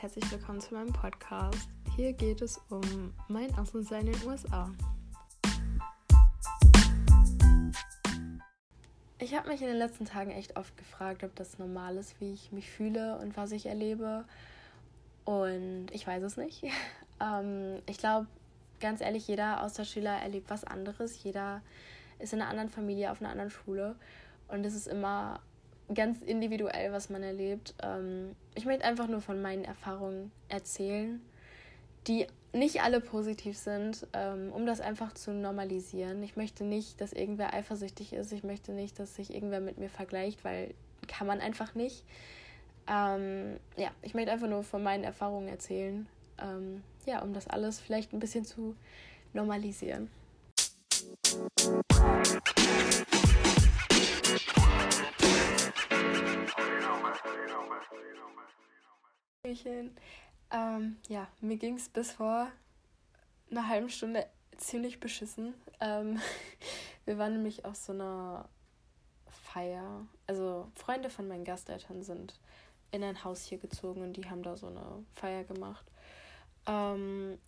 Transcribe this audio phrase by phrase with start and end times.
[0.00, 1.68] herzlich willkommen zu meinem Podcast.
[1.94, 4.70] Hier geht es um mein Auslandsjahr in den USA.
[9.18, 12.32] Ich habe mich in den letzten Tagen echt oft gefragt, ob das normal ist, wie
[12.32, 14.24] ich mich fühle und was ich erlebe.
[15.26, 16.64] Und ich weiß es nicht.
[17.20, 18.26] ähm, ich glaube,
[18.80, 21.22] ganz ehrlich, jeder Austauschschüler erlebt was anderes.
[21.22, 21.60] Jeder
[22.18, 23.96] ist in einer anderen Familie, auf einer anderen Schule.
[24.48, 25.40] Und es ist immer
[25.94, 27.74] ganz individuell, was man erlebt.
[27.82, 31.20] Ähm, ich möchte einfach nur von meinen Erfahrungen erzählen,
[32.06, 36.22] die nicht alle positiv sind, ähm, um das einfach zu normalisieren.
[36.22, 38.32] Ich möchte nicht, dass irgendwer eifersüchtig ist.
[38.32, 40.74] Ich möchte nicht, dass sich irgendwer mit mir vergleicht, weil
[41.06, 42.04] kann man einfach nicht.
[42.88, 46.06] Ähm, ja, ich möchte einfach nur von meinen Erfahrungen erzählen.
[46.38, 48.74] Ähm, ja, um das alles vielleicht ein bisschen zu
[49.32, 50.10] normalisieren.
[60.50, 62.48] Ähm, ja, mir ging es bis vor
[63.50, 65.54] einer halben Stunde ziemlich beschissen.
[65.80, 66.20] Ähm,
[67.04, 68.48] wir waren nämlich auf so einer
[69.28, 70.06] Feier.
[70.26, 72.38] Also Freunde von meinen Gasteltern sind
[72.92, 75.86] in ein Haus hier gezogen und die haben da so eine Feier gemacht.
[76.66, 77.38] Ähm,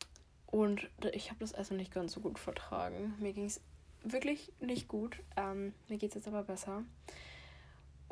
[0.46, 3.14] und ich habe das also nicht ganz so gut vertragen.
[3.18, 3.60] Mir ging es
[4.04, 5.18] wirklich nicht gut.
[5.36, 6.84] Ähm, mir geht es jetzt aber besser.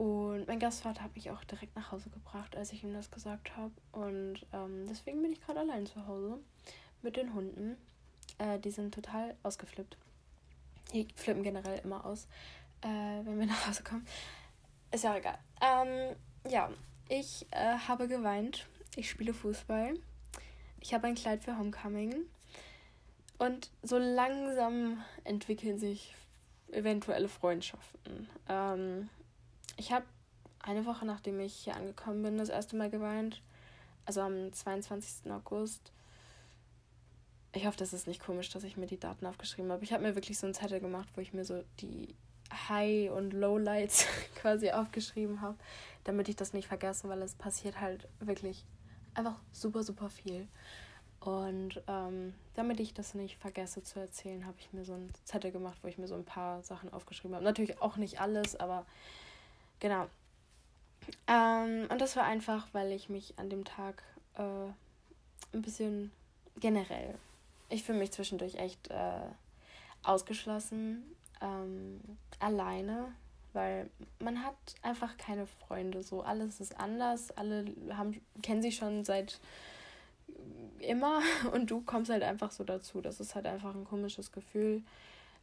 [0.01, 3.55] Und mein Gastvater hat mich auch direkt nach Hause gebracht, als ich ihm das gesagt
[3.55, 3.75] habe.
[3.93, 6.39] Und ähm, deswegen bin ich gerade allein zu Hause
[7.03, 7.77] mit den Hunden.
[8.39, 9.99] Äh, die sind total ausgeflippt.
[10.95, 12.29] Die flippen generell immer aus,
[12.81, 14.07] äh, wenn wir nach Hause kommen.
[14.91, 15.37] Ist ja egal.
[15.61, 16.17] Ähm,
[16.51, 16.71] ja,
[17.11, 18.67] ich äh, habe geweint.
[18.97, 19.93] Ich spiele Fußball.
[20.81, 22.23] Ich habe ein Kleid für Homecoming.
[23.37, 26.15] Und so langsam entwickeln sich
[26.73, 28.31] eventuelle Freundschaften.
[28.49, 29.11] Ähm,
[29.81, 30.05] ich habe
[30.61, 33.41] eine Woche nachdem ich hier angekommen bin, das erste Mal geweint.
[34.05, 35.33] Also am 22.
[35.33, 35.93] August.
[37.53, 39.83] Ich hoffe, das ist nicht komisch, dass ich mir die Daten aufgeschrieben habe.
[39.83, 42.15] Ich habe mir wirklich so einen Zettel gemacht, wo ich mir so die
[42.69, 45.57] High- und Lowlights quasi aufgeschrieben habe,
[46.05, 48.67] damit ich das nicht vergesse, weil es passiert halt wirklich
[49.15, 50.47] einfach super, super viel.
[51.21, 55.53] Und ähm, damit ich das nicht vergesse zu erzählen, habe ich mir so einen Zettel
[55.53, 57.45] gemacht, wo ich mir so ein paar Sachen aufgeschrieben habe.
[57.45, 58.85] Natürlich auch nicht alles, aber
[59.81, 60.07] Genau.
[61.27, 64.03] Ähm, und das war einfach, weil ich mich an dem Tag
[64.35, 64.43] äh,
[65.53, 66.13] ein bisschen
[66.59, 67.15] generell,
[67.69, 69.21] ich fühle mich zwischendurch echt äh,
[70.03, 71.03] ausgeschlossen,
[71.41, 72.01] ähm,
[72.39, 73.13] alleine,
[73.53, 73.89] weil
[74.19, 76.03] man hat einfach keine Freunde.
[76.03, 79.41] So alles ist anders, alle haben, kennen sich schon seit
[80.81, 81.21] immer
[81.53, 83.01] und du kommst halt einfach so dazu.
[83.01, 84.83] Das ist halt einfach ein komisches Gefühl.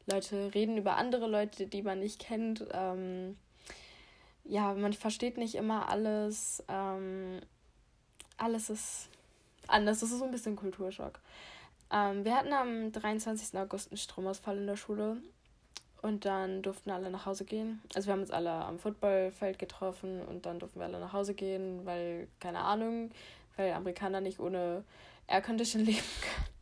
[0.06, 2.66] Leute reden über andere Leute, die man nicht kennt.
[2.72, 3.38] Ähm,
[4.48, 6.64] ja, man versteht nicht immer alles.
[6.68, 7.40] Ähm,
[8.38, 9.10] alles ist
[9.68, 10.00] anders.
[10.00, 11.20] Das ist so ein bisschen Kulturschock.
[11.92, 13.58] Ähm, wir hatten am 23.
[13.58, 15.18] August einen Stromausfall in der Schule
[16.02, 17.82] und dann durften alle nach Hause gehen.
[17.96, 21.34] Also wir haben uns alle am Footballfeld getroffen und dann durften wir alle nach Hause
[21.34, 23.12] gehen, weil, keine Ahnung,
[23.56, 24.84] weil Amerikaner nicht ohne
[25.28, 26.58] Aircondition leben können.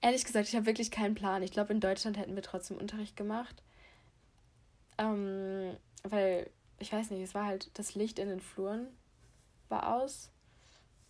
[0.00, 1.42] Ehrlich gesagt, ich habe wirklich keinen Plan.
[1.42, 3.62] Ich glaube, in Deutschland hätten wir trotzdem Unterricht gemacht.
[4.98, 8.88] Ähm, weil ich weiß nicht, es war halt das Licht in den Fluren
[9.68, 10.30] war aus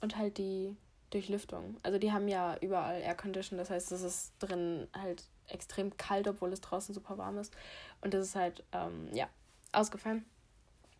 [0.01, 0.77] und halt die
[1.11, 1.77] Durchlüftung.
[1.83, 6.27] Also die haben ja überall Air Condition, das heißt, es ist drin halt extrem kalt,
[6.27, 7.55] obwohl es draußen super warm ist.
[8.01, 9.29] Und das ist halt, ähm, ja,
[9.73, 10.25] ausgefallen.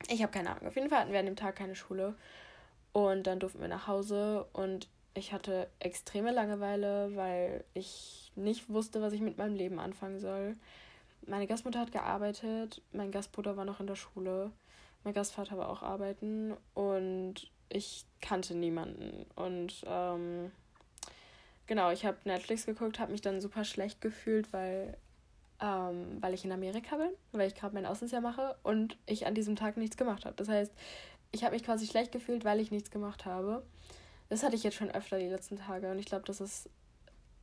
[0.09, 0.69] Ich habe keine Ahnung.
[0.69, 2.15] Auf jeden Fall hatten wir an dem Tag keine Schule.
[2.93, 9.01] Und dann durften wir nach Hause und ich hatte extreme Langeweile, weil ich nicht wusste,
[9.01, 10.57] was ich mit meinem Leben anfangen soll
[11.27, 14.53] meine Gastmutter hat gearbeitet, mein Gastbruder war noch in der Schule,
[15.05, 19.27] mein Gastvater war auch arbeiten und ich kannte niemanden.
[19.35, 20.51] Und ähm,
[21.67, 24.97] genau, ich habe Netflix geguckt, habe mich dann super schlecht gefühlt, weil,
[25.61, 29.35] ähm, weil ich in Amerika bin, weil ich gerade mein Auslandsjahr mache und ich an
[29.35, 30.37] diesem Tag nichts gemacht habe.
[30.37, 30.73] Das heißt,
[31.33, 33.63] ich habe mich quasi schlecht gefühlt, weil ich nichts gemacht habe.
[34.29, 36.69] Das hatte ich jetzt schon öfter die letzten Tage und ich glaube, das ist,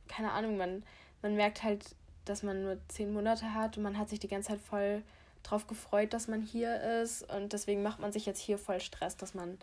[0.08, 0.84] keine Ahnung, man,
[1.22, 4.48] man merkt halt dass man nur zehn Monate hat und man hat sich die ganze
[4.48, 5.02] Zeit voll
[5.42, 9.16] drauf gefreut, dass man hier ist und deswegen macht man sich jetzt hier voll Stress,
[9.16, 9.58] dass man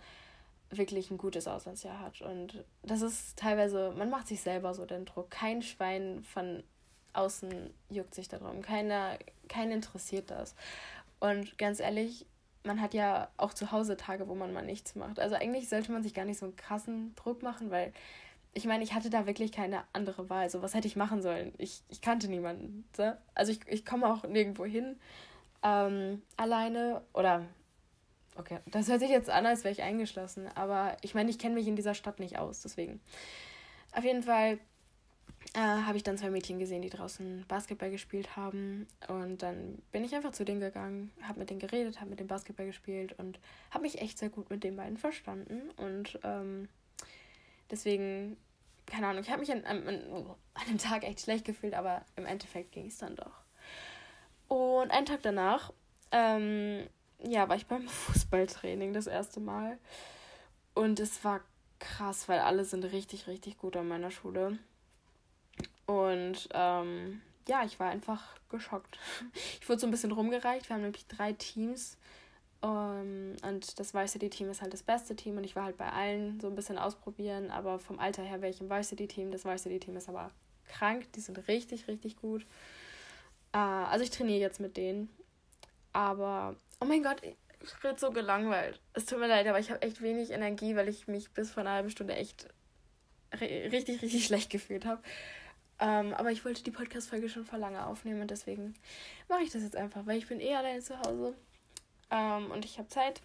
[0.69, 5.05] wirklich ein gutes Auslandsjahr hat und das ist teilweise, man macht sich selber so den
[5.05, 5.29] Druck.
[5.31, 6.63] Kein Schwein von
[7.13, 9.17] außen juckt sich darum, keiner,
[9.49, 10.55] keinen interessiert das.
[11.19, 12.25] Und ganz ehrlich,
[12.63, 15.19] man hat ja auch zu Hause Tage, wo man mal nichts macht.
[15.19, 17.91] Also eigentlich sollte man sich gar nicht so einen krassen Druck machen, weil
[18.53, 20.49] ich meine, ich hatte da wirklich keine andere Wahl.
[20.49, 21.53] So, was hätte ich machen sollen?
[21.57, 22.85] Ich, ich kannte niemanden.
[22.95, 23.11] So?
[23.33, 24.97] Also ich, ich komme auch nirgendwo hin
[25.63, 27.45] ähm, alleine oder
[28.35, 31.55] okay, das hört sich jetzt an, als wäre ich eingeschlossen, aber ich meine, ich kenne
[31.55, 32.99] mich in dieser Stadt nicht aus, deswegen.
[33.93, 34.57] Auf jeden Fall
[35.53, 38.87] äh, habe ich dann zwei Mädchen gesehen, die draußen Basketball gespielt haben.
[39.09, 42.27] Und dann bin ich einfach zu denen gegangen, habe mit denen geredet, habe mit dem
[42.27, 43.39] Basketball gespielt und
[43.69, 45.69] habe mich echt sehr gut mit den beiden verstanden.
[45.75, 46.69] Und ähm,
[47.71, 48.37] deswegen,
[48.85, 52.25] keine Ahnung, ich habe mich an, an, an dem Tag echt schlecht gefühlt, aber im
[52.25, 53.41] Endeffekt ging es dann doch.
[54.47, 55.71] Und einen Tag danach,
[56.11, 56.87] ähm,
[57.19, 59.77] ja, war ich beim Fußballtraining das erste Mal.
[60.73, 61.41] Und es war
[61.79, 64.57] krass, weil alle sind richtig, richtig gut an meiner Schule.
[65.85, 68.99] Und ähm, ja, ich war einfach geschockt.
[69.61, 70.69] Ich wurde so ein bisschen rumgereicht.
[70.69, 71.97] Wir haben nämlich drei Teams.
[72.63, 75.89] Um, ähm, und das Varsity-Team ist halt das beste Team und ich war halt bei
[75.89, 79.31] allen so ein bisschen ausprobieren, aber vom Alter her wäre ich im Varsity-Team.
[79.31, 80.31] Das Varsity-Team ist aber
[80.67, 82.45] krank, die sind richtig, richtig gut.
[83.53, 85.09] Uh, also ich trainiere jetzt mit denen.
[85.91, 87.35] Aber, oh mein Gott, ich
[87.83, 88.79] rede so gelangweilt.
[88.93, 91.61] Es tut mir leid, aber ich habe echt wenig Energie, weil ich mich bis vor
[91.61, 92.47] einer halben Stunde echt
[93.41, 95.01] richtig, richtig schlecht gefühlt habe.
[95.79, 98.75] Ähm, aber ich wollte die Podcast-Folge schon vor lange aufnehmen und deswegen
[99.27, 101.35] mache ich das jetzt einfach, weil ich bin eh alleine zu Hause
[102.11, 103.21] ähm, und ich habe Zeit.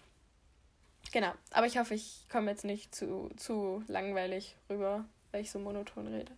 [1.11, 5.59] Genau, aber ich hoffe, ich komme jetzt nicht zu, zu langweilig rüber, weil ich so
[5.59, 6.31] monoton rede.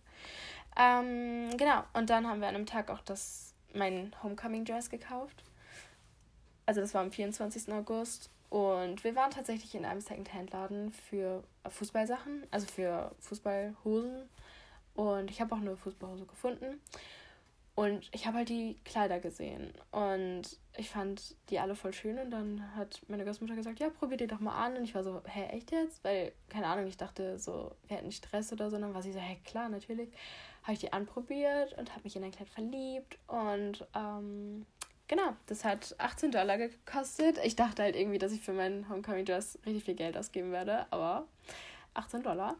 [0.76, 5.42] Ähm, genau, und dann haben wir an einem Tag auch das, mein Homecoming-Dress gekauft.
[6.66, 7.72] Also das war am 24.
[7.72, 8.30] August.
[8.48, 14.28] Und wir waren tatsächlich in einem Second-Hand-Laden für Fußballsachen, also für Fußballhosen
[14.94, 16.80] und ich habe auch eine Fußballhose gefunden.
[17.74, 19.72] Und ich habe halt die Kleider gesehen.
[19.90, 20.42] Und
[20.80, 22.18] ich fand die alle voll schön.
[22.18, 24.76] Und dann hat meine Gastmutter gesagt, ja, probier die doch mal an.
[24.76, 26.02] Und ich war so, hä, echt jetzt?
[26.02, 28.76] Weil, keine Ahnung, ich dachte so, wir hätten Stress oder so.
[28.76, 30.08] Und dann war sie so, hä, klar, natürlich.
[30.62, 33.18] Habe ich die anprobiert und habe mich in ein Kleid verliebt.
[33.26, 34.64] Und ähm,
[35.06, 37.38] genau, das hat 18 Dollar gekostet.
[37.44, 40.86] Ich dachte halt irgendwie, dass ich für meinen Homecoming Dress richtig viel Geld ausgeben werde.
[40.90, 41.26] Aber
[41.92, 42.56] 18 Dollar.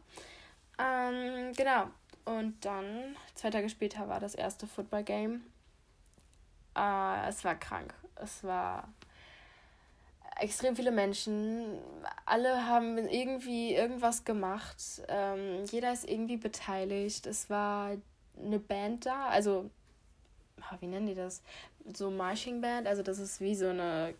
[0.77, 1.87] Ähm, genau,
[2.25, 5.41] und dann, zwei Tage später, war das erste Football-Game.
[6.77, 7.93] Äh, es war krank.
[8.15, 8.87] Es war
[10.39, 11.77] extrem viele Menschen.
[12.25, 15.01] Alle haben irgendwie irgendwas gemacht.
[15.07, 17.27] Ähm, jeder ist irgendwie beteiligt.
[17.27, 17.97] Es war
[18.37, 19.69] eine Band da, also,
[20.79, 21.41] wie nennen die das?
[21.93, 24.13] So Marching Band, also das ist wie so eine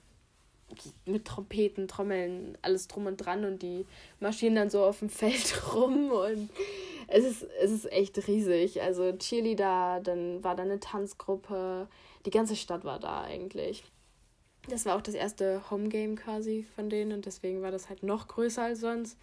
[1.06, 3.86] mit Trompeten, Trommeln, alles drum und dran und die
[4.20, 6.50] marschieren dann so auf dem Feld rum und
[7.08, 8.82] es ist, es ist echt riesig.
[8.82, 11.88] Also Cheerleader, dann war da eine Tanzgruppe,
[12.26, 13.84] die ganze Stadt war da eigentlich.
[14.70, 18.28] Das war auch das erste Homegame quasi von denen und deswegen war das halt noch
[18.28, 19.18] größer als sonst.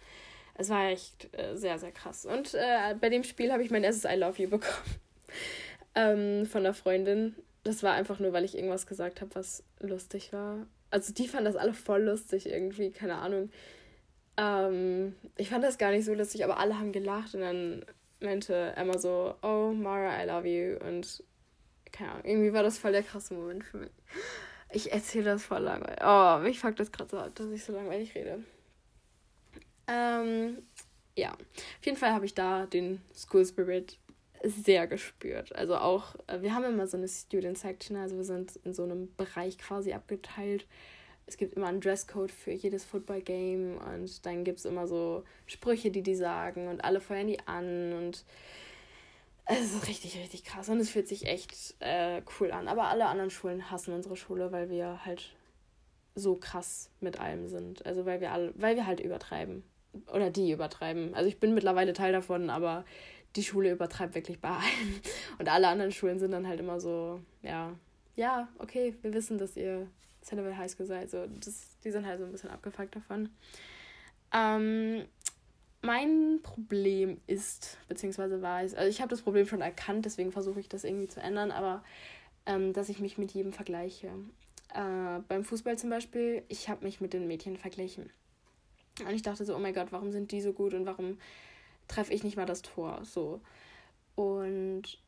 [0.55, 2.25] Es war echt äh, sehr, sehr krass.
[2.25, 4.95] Und äh, bei dem Spiel habe ich mein erstes I Love You bekommen.
[5.95, 7.35] ähm, von einer Freundin.
[7.63, 10.67] Das war einfach nur, weil ich irgendwas gesagt habe, was lustig war.
[10.91, 13.49] Also die fanden das alle voll lustig irgendwie, keine Ahnung.
[14.37, 17.85] Ähm, ich fand das gar nicht so lustig, aber alle haben gelacht und dann
[18.21, 20.77] meinte Emma so, oh Mara, I love you.
[20.85, 21.23] Und
[21.99, 23.91] keine Ahnung, irgendwie war das voll der krasse Moment für mich.
[24.71, 25.99] Ich erzähle das voll langweilig.
[26.03, 28.43] Oh, mich fuckt das gerade so ab, dass ich so langweilig rede.
[29.87, 30.63] Ähm,
[31.15, 33.97] ja, auf jeden Fall habe ich da den School Spirit
[34.43, 35.55] sehr gespürt.
[35.55, 38.83] Also auch, äh, wir haben immer so eine Student Section, also wir sind in so
[38.83, 40.65] einem Bereich quasi abgeteilt
[41.29, 45.91] es gibt immer einen Dresscode für jedes Football-Game und dann gibt es immer so Sprüche,
[45.91, 48.25] die die sagen und alle feuern die an und
[49.51, 52.67] es ist richtig, richtig krass und es fühlt sich echt äh, cool an.
[52.67, 55.35] Aber alle anderen Schulen hassen unsere Schule, weil wir halt
[56.13, 57.85] so krass mit allem sind.
[57.85, 59.63] Also weil wir alle, weil wir halt übertreiben.
[60.13, 61.15] Oder die übertreiben.
[61.15, 62.85] Also ich bin mittlerweile Teil davon, aber
[63.35, 65.01] die Schule übertreibt wirklich bei allem.
[65.39, 67.73] Und alle anderen Schulen sind dann halt immer so, ja,
[68.15, 69.87] ja, okay, wir wissen, dass ihr
[70.21, 71.09] Centerville High School seid.
[71.09, 73.29] So, das, die sind halt so ein bisschen abgefuckt davon.
[74.31, 75.05] Ähm,
[75.81, 80.59] mein Problem ist, beziehungsweise war es, also ich habe das Problem schon erkannt, deswegen versuche
[80.59, 81.83] ich das irgendwie zu ändern, aber
[82.45, 84.07] ähm, dass ich mich mit jedem vergleiche.
[84.73, 88.09] Äh, beim Fußball zum Beispiel, ich habe mich mit den Mädchen verglichen.
[88.99, 91.17] Und ich dachte so, oh mein Gott, warum sind die so gut und warum
[91.87, 92.99] treffe ich nicht mal das Tor?
[93.03, 93.41] So.
[94.15, 94.99] Und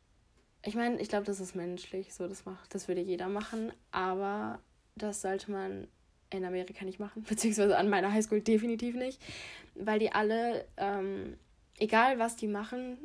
[0.63, 4.59] ich meine, ich glaube, das ist menschlich, so das macht, das würde jeder machen, aber
[4.95, 5.87] das sollte man
[6.31, 9.21] in Amerika nicht machen, beziehungsweise an meiner Highschool definitiv nicht,
[9.75, 11.37] weil die alle, ähm,
[11.79, 12.97] egal was die machen,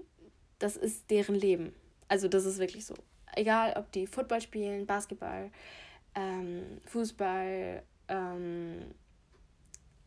[0.59, 1.75] das ist deren Leben.
[2.09, 2.95] Also das ist wirklich so.
[3.35, 5.51] Egal, ob die Football spielen, Basketball,
[6.15, 8.95] ähm, Fußball, ähm,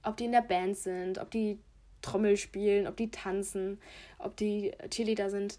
[0.04, 1.60] ob die in der Band sind, ob die
[2.02, 3.80] Trommel spielen, ob die tanzen,
[4.18, 5.58] ob die Cheerleader sind,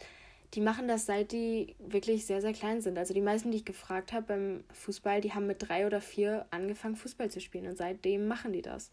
[0.54, 2.98] die machen das seit die wirklich sehr, sehr klein sind.
[2.98, 6.46] Also die meisten, die ich gefragt habe beim Fußball, die haben mit drei oder vier
[6.50, 8.90] angefangen, Fußball zu spielen und seitdem machen die das.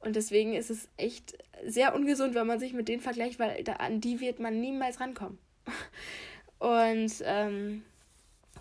[0.00, 3.74] Und deswegen ist es echt sehr ungesund, wenn man sich mit denen vergleicht, weil da,
[3.74, 5.38] an die wird man niemals rankommen.
[6.58, 7.82] Und ähm,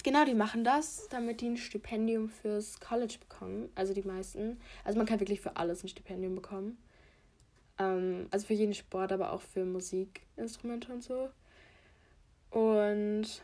[0.04, 3.70] genau, die machen das, damit die ein Stipendium fürs College bekommen.
[3.76, 4.60] Also die meisten.
[4.84, 6.78] Also man kann wirklich für alles ein Stipendium bekommen.
[7.78, 11.30] Ähm, also für jeden Sport, aber auch für Musikinstrumente und so.
[12.52, 13.42] Und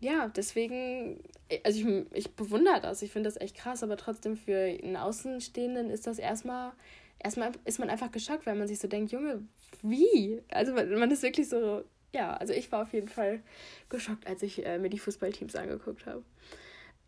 [0.00, 1.22] ja, deswegen,
[1.62, 3.02] also ich, ich bewundere das.
[3.02, 6.72] Ich finde das echt krass, aber trotzdem für einen Außenstehenden ist das erstmal,
[7.18, 9.42] erstmal ist man einfach geschockt, weil man sich so denkt, Junge,
[9.82, 10.40] wie?
[10.50, 13.40] Also man, man ist wirklich so, ja, also ich war auf jeden Fall
[13.88, 16.22] geschockt, als ich äh, mir die Fußballteams angeguckt habe.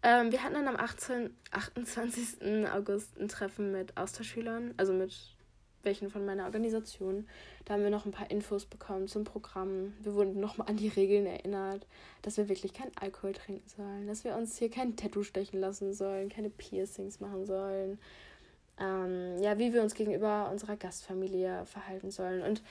[0.03, 2.67] Ähm, wir hatten dann am 18, 28.
[2.73, 5.15] August ein Treffen mit Austauschschülern, also mit
[5.85, 7.27] welchen von meiner Organisation.
[7.65, 9.93] Da haben wir noch ein paar Infos bekommen zum Programm.
[10.01, 11.87] Wir wurden nochmal an die Regeln erinnert,
[12.23, 15.93] dass wir wirklich keinen Alkohol trinken sollen, dass wir uns hier kein Tattoo stechen lassen
[15.93, 17.99] sollen, keine Piercings machen sollen.
[18.79, 22.43] Ähm, ja, wie wir uns gegenüber unserer Gastfamilie verhalten sollen.
[22.43, 22.63] Und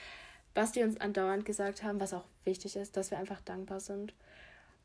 [0.54, 4.14] was die uns andauernd gesagt haben, was auch wichtig ist, dass wir einfach dankbar sind.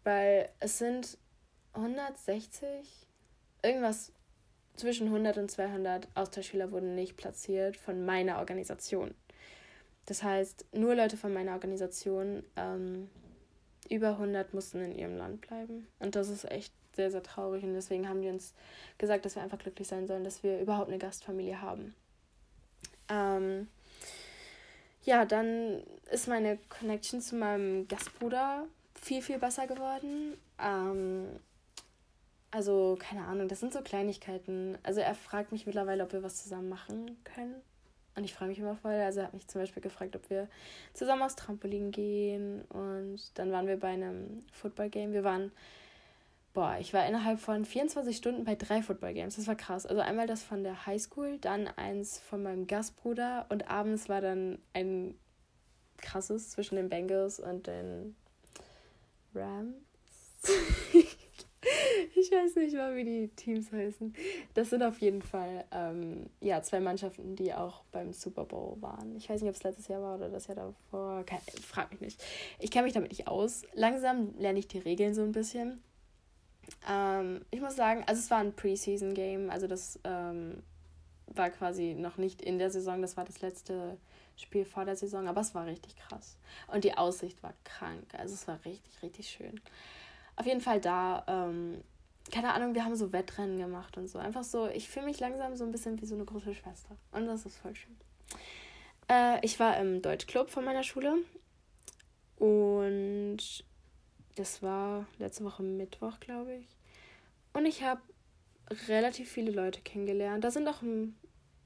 [0.04, 1.18] Weil es sind
[1.74, 2.70] 160,
[3.62, 4.12] irgendwas
[4.78, 9.14] zwischen 100 und 200 Austauschschüler wurden nicht platziert von meiner Organisation.
[10.06, 13.10] Das heißt, nur Leute von meiner Organisation, ähm,
[13.90, 15.88] über 100 mussten in ihrem Land bleiben.
[16.00, 17.64] Und das ist echt sehr, sehr traurig.
[17.64, 18.54] Und deswegen haben die uns
[18.98, 21.94] gesagt, dass wir einfach glücklich sein sollen, dass wir überhaupt eine Gastfamilie haben.
[23.10, 23.68] Ähm,
[25.04, 28.66] ja, dann ist meine Connection zu meinem Gastbruder
[28.96, 30.38] viel, viel besser geworden.
[30.60, 31.28] Ähm,
[32.52, 34.78] also, keine Ahnung, das sind so Kleinigkeiten.
[34.84, 37.56] Also, er fragt mich mittlerweile, ob wir was zusammen machen können.
[38.16, 38.94] Und ich freue mich immer voll.
[38.94, 40.48] Also, er hat mich zum Beispiel gefragt, ob wir
[40.94, 42.62] zusammen aufs Trampolin gehen.
[42.70, 45.12] Und dann waren wir bei einem Football-Game.
[45.12, 45.52] Wir waren,
[46.54, 49.36] boah, ich war innerhalb von 24 Stunden bei drei Football-Games.
[49.36, 49.86] Das war krass.
[49.86, 53.46] Also, einmal das von der Highschool, dann eins von meinem Gastbruder.
[53.50, 55.16] Und abends war dann ein
[55.98, 58.16] krasses zwischen den Bengals und den
[59.36, 59.76] Rams.
[62.20, 64.14] ich weiß nicht mal, wie die Teams heißen.
[64.54, 69.16] Das sind auf jeden Fall ähm, ja, zwei Mannschaften, die auch beim Super Bowl waren.
[69.16, 71.24] Ich weiß nicht, ob es letztes Jahr war oder das Jahr davor.
[71.26, 72.24] Kein, frag mich nicht.
[72.60, 73.64] Ich kenne mich damit nicht aus.
[73.74, 75.82] Langsam lerne ich die Regeln so ein bisschen.
[76.90, 79.50] Ähm, ich muss sagen, also es war ein Preseason-Game.
[79.50, 80.64] Also das ähm,
[81.28, 83.02] war quasi noch nicht in der Saison.
[83.02, 83.98] Das war das letzte
[84.36, 85.28] Spiel vor der Saison.
[85.28, 86.38] Aber es war richtig krass.
[86.68, 88.06] Und die Aussicht war krank.
[88.18, 89.62] Also es war richtig, richtig schön
[90.38, 91.84] auf jeden Fall da, ähm,
[92.32, 94.20] keine Ahnung, wir haben so Wettrennen gemacht und so.
[94.20, 96.96] Einfach so, ich fühle mich langsam so ein bisschen wie so eine große Schwester.
[97.12, 97.96] Und das ist voll schön.
[99.10, 101.18] Äh, ich war im Deutschclub von meiner Schule.
[102.38, 103.38] Und
[104.36, 106.68] das war letzte Woche Mittwoch, glaube ich.
[107.54, 108.02] Und ich habe
[108.88, 110.44] relativ viele Leute kennengelernt.
[110.44, 111.16] Da sind auch ein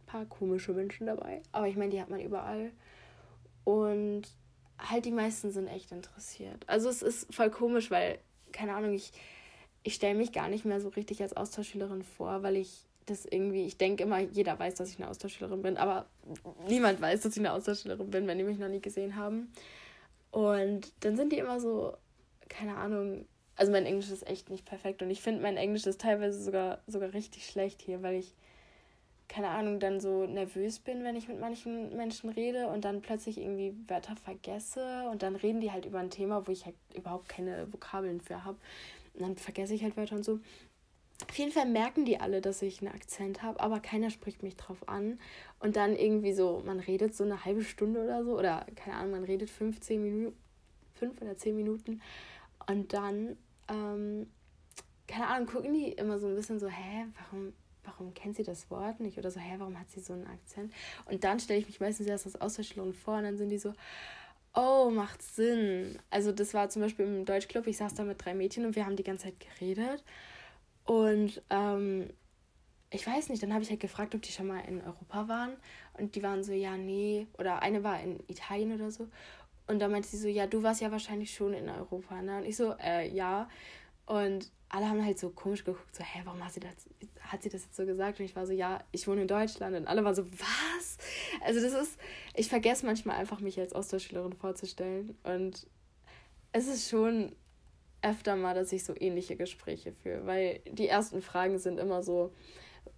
[0.06, 1.42] paar komische Menschen dabei.
[1.52, 2.72] Aber ich meine, die hat man überall.
[3.64, 4.24] Und
[4.78, 6.68] halt die meisten sind echt interessiert.
[6.68, 8.20] Also es ist voll komisch, weil
[8.52, 9.12] keine Ahnung, ich,
[9.84, 13.66] ich stelle mich gar nicht mehr so richtig als Austauschschülerin vor, weil ich das irgendwie,
[13.66, 16.06] ich denke immer, jeder weiß, dass ich eine Austauschschülerin bin, aber
[16.68, 19.52] niemand weiß, dass ich eine Austauschschülerin bin, wenn die mich noch nie gesehen haben.
[20.30, 21.94] Und dann sind die immer so,
[22.48, 26.02] keine Ahnung, also mein Englisch ist echt nicht perfekt und ich finde, mein Englisch ist
[26.02, 28.34] teilweise sogar, sogar richtig schlecht hier, weil ich,
[29.28, 33.38] keine Ahnung, dann so nervös bin, wenn ich mit manchen Menschen rede und dann plötzlich
[33.38, 37.30] irgendwie Wörter vergesse und dann reden die halt über ein Thema, wo ich halt überhaupt
[37.30, 38.58] keine Vokabeln für habe.
[39.14, 40.40] Und dann vergesse ich halt Wörter und so.
[41.30, 44.56] Auf jeden Fall merken die alle, dass ich einen Akzent habe, aber keiner spricht mich
[44.56, 45.20] drauf an.
[45.60, 49.12] Und dann irgendwie so, man redet so eine halbe Stunde oder so, oder keine Ahnung,
[49.12, 50.38] man redet 15 Minuten,
[50.94, 52.02] fünf oder zehn Minuten.
[52.68, 53.38] Und dann,
[53.68, 54.28] ähm,
[55.08, 57.54] keine Ahnung, gucken die immer so ein bisschen so, hä, warum
[57.84, 59.18] warum kennt sie das Wort nicht?
[59.18, 60.74] Oder so, hä, warum hat sie so einen Akzent?
[61.06, 63.74] Und dann stelle ich mich meistens erst als Austauschschülerin vor und dann sind die so,
[64.54, 66.00] oh, macht Sinn.
[66.10, 68.86] Also das war zum Beispiel im Deutschclub, ich saß da mit drei Mädchen und wir
[68.86, 70.04] haben die ganze Zeit geredet.
[70.86, 72.10] Und ähm,
[72.90, 75.54] ich weiß nicht, dann habe ich halt gefragt, ob die schon mal in Europa waren.
[75.98, 77.28] Und die waren so, ja, nee.
[77.38, 79.08] Oder eine war in Italien oder so.
[79.68, 82.40] Und dann meinte sie so, ja, du warst ja wahrscheinlich schon in Europa, ne?
[82.40, 83.48] Und ich so, äh, ja.
[84.12, 86.74] Und alle haben halt so komisch geguckt, so, hä, warum hat sie das,
[87.22, 88.20] hat sie das jetzt so gesagt?
[88.20, 89.74] Und ich war so, ja, ich wohne in Deutschland.
[89.74, 90.98] Und alle waren so, was?
[91.40, 91.98] Also das ist,
[92.36, 95.18] ich vergesse manchmal einfach, mich als Austauschschülerin vorzustellen.
[95.24, 95.66] Und
[96.52, 97.34] es ist schon
[98.02, 102.34] öfter mal, dass ich so ähnliche Gespräche führe, weil die ersten Fragen sind immer so,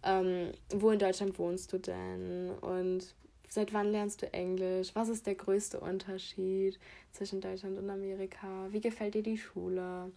[0.02, 2.50] ähm, wo in Deutschland wohnst du denn?
[2.62, 3.14] Und
[3.54, 4.96] Seit wann lernst du Englisch?
[4.96, 6.80] Was ist der größte Unterschied
[7.12, 8.48] zwischen Deutschland und Amerika?
[8.72, 10.12] Wie gefällt dir die Schule?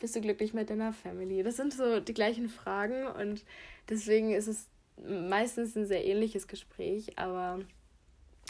[0.00, 1.44] Bist du glücklich mit deiner Family?
[1.44, 3.44] Das sind so die gleichen Fragen und
[3.88, 4.66] deswegen ist es
[5.06, 7.60] meistens ein sehr ähnliches Gespräch, aber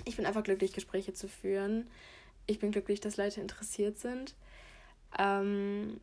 [0.07, 1.87] ich bin einfach glücklich, Gespräche zu führen.
[2.47, 4.35] Ich bin glücklich, dass Leute interessiert sind.
[5.19, 6.01] Ähm,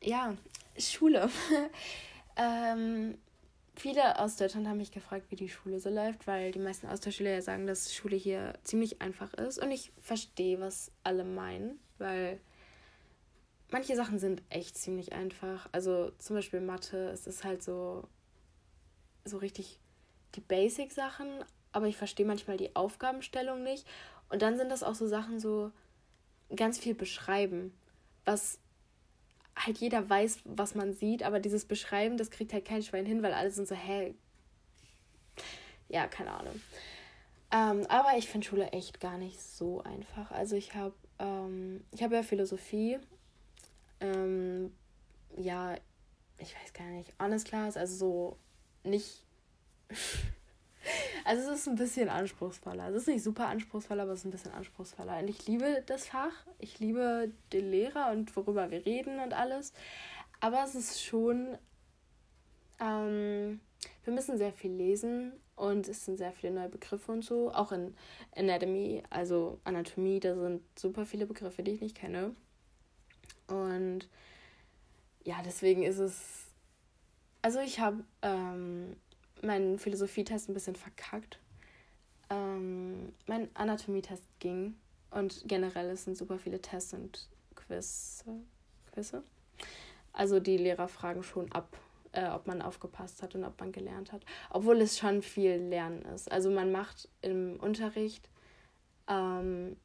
[0.00, 0.34] ja,
[0.78, 1.28] Schule.
[2.38, 3.18] ähm,
[3.78, 7.30] viele aus Deutschland haben mich gefragt, wie die Schule so läuft, weil die meisten Austauschschüler
[7.30, 9.58] ja sagen, dass Schule hier ziemlich einfach ist.
[9.58, 12.40] Und ich verstehe, was alle meinen, weil
[13.70, 15.68] manche Sachen sind echt ziemlich einfach.
[15.72, 18.08] Also zum Beispiel Mathe, es ist halt so,
[19.24, 19.78] so richtig
[20.34, 23.86] die Basic-Sachen, aber ich verstehe manchmal die Aufgabenstellung nicht.
[24.28, 25.72] Und dann sind das auch so Sachen so
[26.54, 27.72] ganz viel beschreiben,
[28.24, 28.58] was
[29.58, 33.22] halt jeder weiß, was man sieht, aber dieses Beschreiben, das kriegt halt kein Schwein hin,
[33.22, 34.14] weil alle sind so, hä?
[35.88, 36.60] Ja, keine Ahnung.
[37.50, 40.30] Ähm, aber ich finde Schule echt gar nicht so einfach.
[40.30, 42.98] Also ich habe ähm, ich habe ja Philosophie.
[44.00, 44.72] Ähm,
[45.36, 45.74] ja,
[46.38, 47.12] ich weiß gar nicht.
[47.20, 48.36] Honest Class, also so
[48.84, 49.24] nicht
[51.24, 52.88] Also es ist ein bisschen anspruchsvoller.
[52.88, 55.18] Es ist nicht super anspruchsvoller, aber es ist ein bisschen anspruchsvoller.
[55.18, 56.32] Und ich liebe das Fach.
[56.58, 59.72] Ich liebe den Lehrer und worüber wir reden und alles.
[60.40, 61.58] Aber es ist schon.
[62.80, 63.60] Ähm,
[64.04, 67.52] wir müssen sehr viel lesen und es sind sehr viele neue Begriffe und so.
[67.52, 67.94] Auch in
[68.34, 72.34] Anatomy, also Anatomie, da sind super viele Begriffe, die ich nicht kenne.
[73.48, 74.08] Und
[75.24, 76.46] ja, deswegen ist es.
[77.42, 78.96] Also ich habe ähm,
[79.42, 81.38] meinen Philosophietest ein bisschen verkackt.
[82.30, 84.74] Ähm, mein Anatomietest ging
[85.10, 88.24] und generell es sind super viele Tests und Quiz,
[88.92, 89.22] Quizze.
[90.12, 91.76] Also die Lehrer fragen schon ab,
[92.12, 94.22] äh, ob man aufgepasst hat und ob man gelernt hat.
[94.50, 96.30] Obwohl es schon viel Lernen ist.
[96.30, 98.28] Also man macht im Unterricht
[99.08, 99.76] ähm,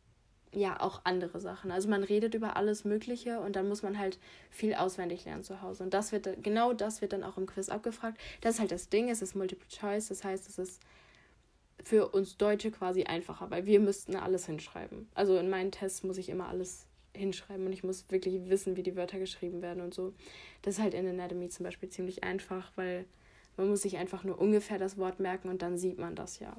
[0.53, 1.71] ja auch andere Sachen.
[1.71, 4.19] Also man redet über alles Mögliche und dann muss man halt
[4.49, 5.83] viel auswendig lernen zu Hause.
[5.83, 8.19] Und das wird genau das wird dann auch im Quiz abgefragt.
[8.41, 10.81] Das ist halt das Ding, es ist Multiple Choice, das heißt, es ist
[11.83, 15.07] für uns Deutsche quasi einfacher, weil wir müssten alles hinschreiben.
[15.15, 16.85] Also in meinen Tests muss ich immer alles
[17.15, 20.13] hinschreiben und ich muss wirklich wissen, wie die Wörter geschrieben werden und so.
[20.61, 23.05] Das ist halt in Anatomy zum Beispiel ziemlich einfach, weil
[23.57, 26.55] man muss sich einfach nur ungefähr das Wort merken und dann sieht man das ja.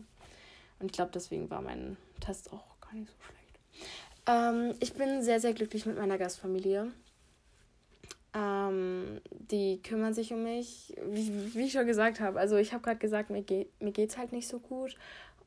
[0.78, 3.43] Und ich glaube, deswegen war mein Test auch gar nicht so schlecht.
[4.26, 6.92] Ähm, ich bin sehr, sehr glücklich mit meiner Gastfamilie.
[8.34, 12.38] Ähm, die kümmern sich um mich, wie, wie ich schon gesagt habe.
[12.38, 14.96] Also ich habe gerade gesagt, mir, geht, mir geht's halt nicht so gut.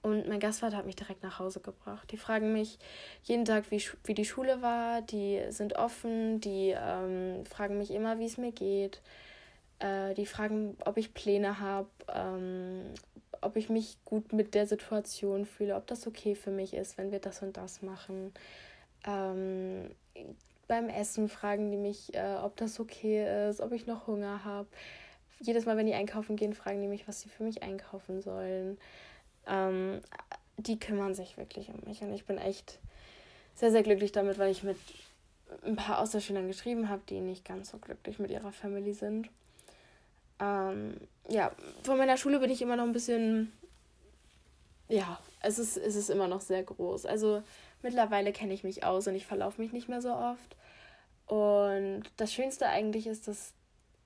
[0.04, 2.12] Und mein Gastvater hat mich direkt nach Hause gebracht.
[2.12, 2.78] Die fragen mich
[3.24, 5.02] jeden Tag, wie, wie die Schule war.
[5.02, 6.40] Die sind offen.
[6.40, 9.02] Die ähm, fragen mich immer, wie es mir geht.
[9.80, 12.94] Äh, die fragen, ob ich Pläne habe, ähm,
[13.42, 17.12] ob ich mich gut mit der Situation fühle, ob das okay für mich ist, wenn
[17.12, 18.34] wir das und das machen.
[19.06, 19.92] Ähm,
[20.68, 24.68] beim Essen fragen die mich, äh, ob das okay ist, ob ich noch Hunger habe.
[25.40, 28.78] Jedes Mal, wenn die einkaufen gehen, fragen die mich, was sie für mich einkaufen sollen.
[29.48, 30.02] Ähm,
[30.58, 32.80] die kümmern sich wirklich um mich und ich bin echt
[33.56, 34.78] sehr, sehr glücklich damit, weil ich mit
[35.66, 39.30] ein paar Austauschschülern geschrieben habe, die nicht ganz so glücklich mit ihrer Family sind.
[40.40, 40.98] Ähm,
[41.30, 41.52] ja,
[41.84, 43.52] von meiner Schule bin ich immer noch ein bisschen.
[44.90, 47.06] Ja, es ist, es ist immer noch sehr groß.
[47.06, 47.44] Also
[47.82, 50.56] mittlerweile kenne ich mich aus und ich verlaufe mich nicht mehr so oft.
[51.28, 53.54] Und das Schönste eigentlich ist, dass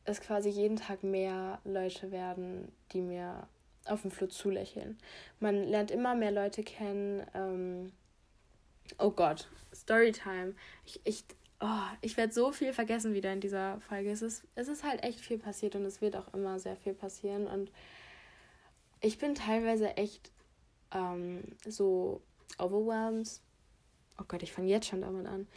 [0.05, 3.47] es quasi jeden Tag mehr Leute werden, die mir
[3.85, 4.97] auf dem Flur zulächeln.
[5.39, 7.23] Man lernt immer mehr Leute kennen.
[7.33, 7.91] Ähm,
[8.97, 10.55] oh Gott, Storytime.
[10.85, 11.23] Ich, ich
[11.61, 14.11] oh, ich werde so viel vergessen wieder in dieser Folge.
[14.11, 16.93] Es ist, es ist halt echt viel passiert und es wird auch immer sehr viel
[16.93, 17.47] passieren.
[17.47, 17.71] Und
[18.99, 20.31] ich bin teilweise echt
[20.91, 22.21] ähm, so
[22.57, 23.39] overwhelmed.
[24.19, 25.47] Oh Gott, ich fange jetzt schon damit an.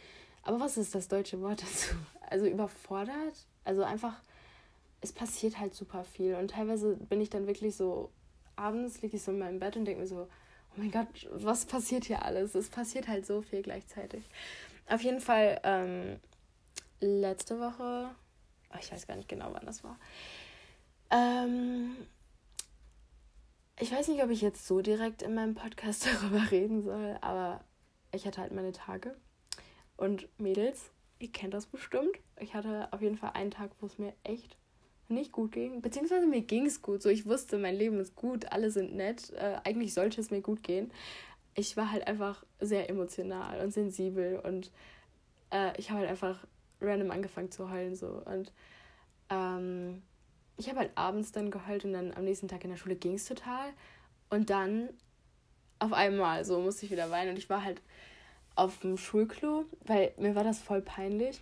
[0.43, 1.95] Aber was ist das deutsche Wort dazu?
[2.27, 3.35] Also überfordert?
[3.65, 4.19] Also einfach,
[4.99, 6.33] es passiert halt super viel.
[6.33, 8.09] Und teilweise bin ich dann wirklich so,
[8.55, 11.65] abends liege ich so in meinem Bett und denke mir so, oh mein Gott, was
[11.65, 12.55] passiert hier alles?
[12.55, 14.23] Es passiert halt so viel gleichzeitig.
[14.87, 16.19] Auf jeden Fall ähm,
[16.99, 18.09] letzte Woche,
[18.71, 19.97] oh, ich weiß gar nicht genau, wann das war.
[21.09, 21.95] Ähm,
[23.79, 27.63] ich weiß nicht, ob ich jetzt so direkt in meinem Podcast darüber reden soll, aber
[28.11, 29.15] ich hatte halt meine Tage.
[29.97, 32.17] Und Mädels, ihr kennt das bestimmt.
[32.39, 34.57] Ich hatte auf jeden Fall einen Tag, wo es mir echt
[35.07, 35.81] nicht gut ging.
[35.81, 37.01] Beziehungsweise mir ging es gut.
[37.01, 39.31] So, ich wusste, mein Leben ist gut, alle sind nett.
[39.33, 40.91] Äh, eigentlich sollte es mir gut gehen
[41.55, 44.71] ich war halt einfach sehr emotional und sensibel und
[45.51, 46.45] äh, ich habe halt einfach
[46.81, 48.51] random angefangen zu heulen so und
[49.29, 50.01] ähm,
[50.57, 53.15] ich habe halt abends dann geheult und dann am nächsten Tag in der Schule ging
[53.15, 53.71] es total
[54.29, 54.89] und dann
[55.79, 57.81] auf einmal so musste ich wieder weinen und ich war halt
[58.55, 61.41] auf dem Schulklo, weil mir war das voll peinlich.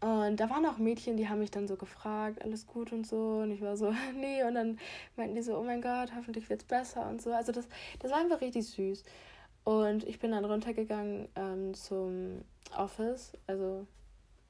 [0.00, 3.40] Und da waren auch Mädchen, die haben mich dann so gefragt, alles gut und so.
[3.42, 4.42] Und ich war so, nee.
[4.44, 4.78] Und dann
[5.16, 7.32] meinten die so, oh mein Gott, hoffentlich wird's besser und so.
[7.32, 7.66] Also das,
[7.98, 9.02] das war einfach richtig süß.
[9.64, 12.42] Und ich bin dann runtergegangen ähm, zum
[12.76, 13.32] Office.
[13.46, 13.86] Also,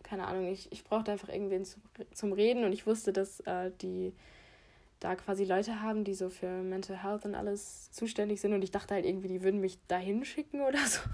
[0.03, 1.81] keine Ahnung, ich, ich brauchte einfach irgendwen zu,
[2.13, 2.65] zum Reden.
[2.65, 4.13] Und ich wusste, dass äh, die
[5.01, 8.53] da quasi Leute haben, die so für Mental Health und alles zuständig sind.
[8.53, 11.01] Und ich dachte halt irgendwie, die würden mich dahin schicken oder so.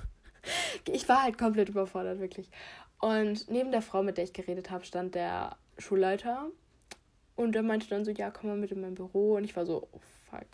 [0.92, 2.50] Ich war halt komplett überfordert, wirklich.
[3.04, 6.46] Und neben der Frau, mit der ich geredet habe, stand der Schulleiter.
[7.36, 9.36] Und der meinte dann so, ja, komm mal mit in mein Büro.
[9.36, 10.46] Und ich war so, oh fuck.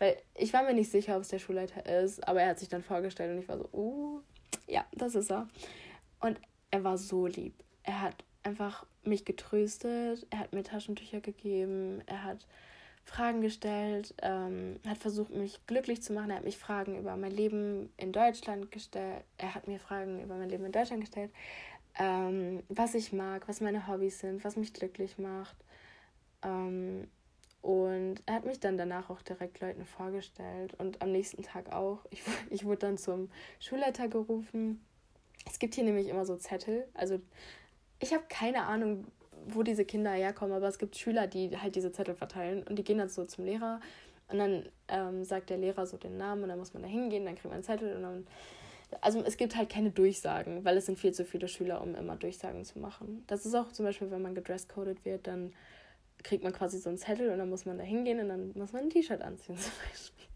[0.00, 2.68] Weil ich war mir nicht sicher, ob es der Schulleiter ist, aber er hat sich
[2.68, 4.20] dann vorgestellt und ich war so, uh,
[4.66, 5.46] ja, das ist er.
[6.18, 6.40] Und
[6.72, 7.54] er war so lieb.
[7.84, 12.48] Er hat einfach mich getröstet, er hat mir Taschentücher gegeben, er hat
[13.04, 16.30] Fragen gestellt, ähm, hat versucht, mich glücklich zu machen.
[16.30, 19.24] Er hat mich Fragen über mein Leben in Deutschland gestellt.
[19.38, 21.30] Er hat mir Fragen über mein Leben in Deutschland gestellt,
[21.98, 25.56] ähm, was ich mag, was meine Hobbys sind, was mich glücklich macht.
[26.42, 27.08] Ähm,
[27.60, 32.00] und er hat mich dann danach auch direkt Leuten vorgestellt und am nächsten Tag auch.
[32.10, 34.84] Ich, ich wurde dann zum Schulleiter gerufen.
[35.46, 36.86] Es gibt hier nämlich immer so Zettel.
[36.94, 37.20] Also
[38.00, 39.06] ich habe keine Ahnung,
[39.46, 42.84] wo diese Kinder herkommen, aber es gibt Schüler, die halt diese Zettel verteilen und die
[42.84, 43.80] gehen dann so zum Lehrer
[44.28, 47.24] und dann ähm, sagt der Lehrer so den Namen und dann muss man da hingehen,
[47.24, 48.26] dann kriegt man einen Zettel und dann.
[49.00, 52.16] Also es gibt halt keine Durchsagen, weil es sind viel zu viele Schüler, um immer
[52.16, 53.24] Durchsagen zu machen.
[53.26, 55.52] Das ist auch zum Beispiel, wenn man gedresscoded wird, dann
[56.22, 58.72] kriegt man quasi so einen Zettel und dann muss man da hingehen und dann muss
[58.72, 60.26] man ein T-Shirt anziehen zum Beispiel.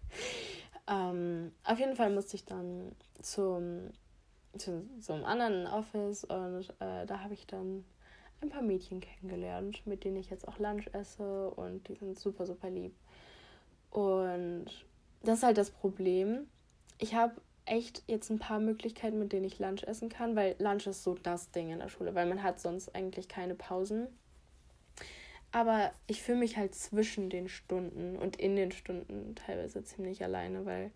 [0.88, 3.90] Ähm, auf jeden Fall musste ich dann zum,
[4.56, 7.84] zu so einem anderen Office und äh, da habe ich dann
[8.40, 12.46] ein paar Mädchen kennengelernt, mit denen ich jetzt auch Lunch esse und die sind super,
[12.46, 12.94] super lieb.
[13.90, 14.66] Und
[15.22, 16.46] das ist halt das Problem.
[16.98, 17.34] Ich habe
[17.66, 21.14] echt jetzt ein paar Möglichkeiten, mit denen ich Lunch essen kann, weil Lunch ist so
[21.14, 24.06] das Ding in der Schule, weil man hat sonst eigentlich keine Pausen.
[25.52, 30.66] Aber ich fühle mich halt zwischen den Stunden und in den Stunden teilweise ziemlich alleine,
[30.66, 30.90] weil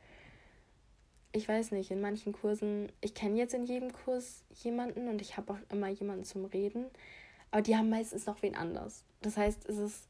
[1.33, 5.37] ich weiß nicht, in manchen Kursen, ich kenne jetzt in jedem Kurs jemanden und ich
[5.37, 6.87] habe auch immer jemanden zum Reden,
[7.51, 9.05] aber die haben meistens noch wen anders.
[9.23, 10.10] Das heißt, es ist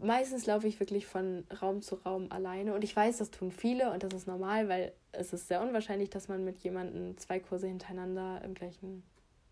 [0.00, 3.90] meistens laufe ich wirklich von Raum zu Raum alleine und ich weiß, das tun viele
[3.92, 7.66] und das ist normal, weil es ist sehr unwahrscheinlich, dass man mit jemandem zwei Kurse
[7.66, 9.02] hintereinander im gleichen,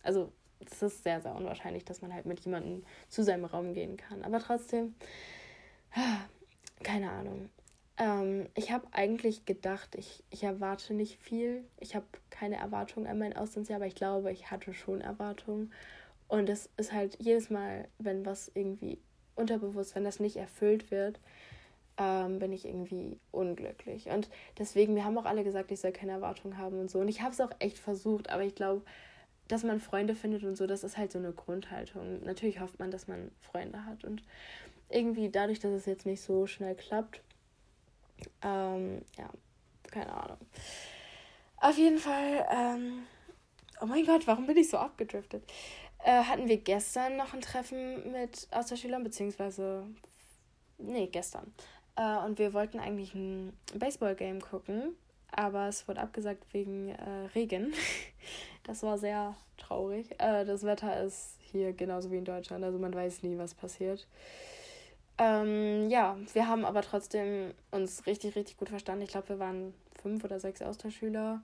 [0.03, 3.97] also es ist sehr, sehr unwahrscheinlich, dass man halt mit jemandem zu seinem Raum gehen
[3.97, 4.25] kann.
[4.25, 4.95] Aber trotzdem,
[6.83, 7.51] keine Ahnung.
[7.99, 11.65] Ähm, ich habe eigentlich gedacht, ich, ich erwarte nicht viel.
[11.79, 15.73] Ich habe keine Erwartungen an mein Auslandsjahr, aber ich glaube, ich hatte schon Erwartungen.
[16.29, 18.99] Und es ist halt jedes Mal, wenn was irgendwie
[19.37, 21.21] unterbewusst, wenn das nicht erfüllt wird,
[21.99, 24.09] ähm, bin ich irgendwie unglücklich.
[24.09, 26.99] Und deswegen, wir haben auch alle gesagt, ich soll keine Erwartungen haben und so.
[26.99, 28.83] Und ich habe es auch echt versucht, aber ich glaube,
[29.49, 32.23] dass man Freunde findet und so, das ist halt so eine Grundhaltung.
[32.25, 34.05] Natürlich hofft man, dass man Freunde hat.
[34.05, 34.23] Und
[34.91, 37.21] irgendwie dadurch, dass es jetzt nicht so schnell klappt,
[38.43, 39.31] ähm, ja,
[39.91, 40.39] keine Ahnung.
[41.59, 43.05] Auf jeden Fall, ähm,
[43.81, 45.43] oh mein Gott, warum bin ich so abgedriftet?
[46.07, 49.83] Äh, hatten wir gestern noch ein Treffen mit Austauschschülern, beziehungsweise,
[50.79, 51.53] nee, gestern.
[51.97, 54.95] Äh, und wir wollten eigentlich ein Baseball-Game gucken,
[55.33, 57.75] aber es wurde abgesagt wegen äh, Regen.
[58.65, 60.11] Das war sehr traurig.
[60.19, 64.09] Äh, das Wetter ist hier genauso wie in Deutschland, also man weiß nie, was passiert.
[65.19, 69.03] Ähm, ja, wir haben aber trotzdem uns richtig, richtig gut verstanden.
[69.03, 71.43] Ich glaube, wir waren fünf oder sechs Austauschschüler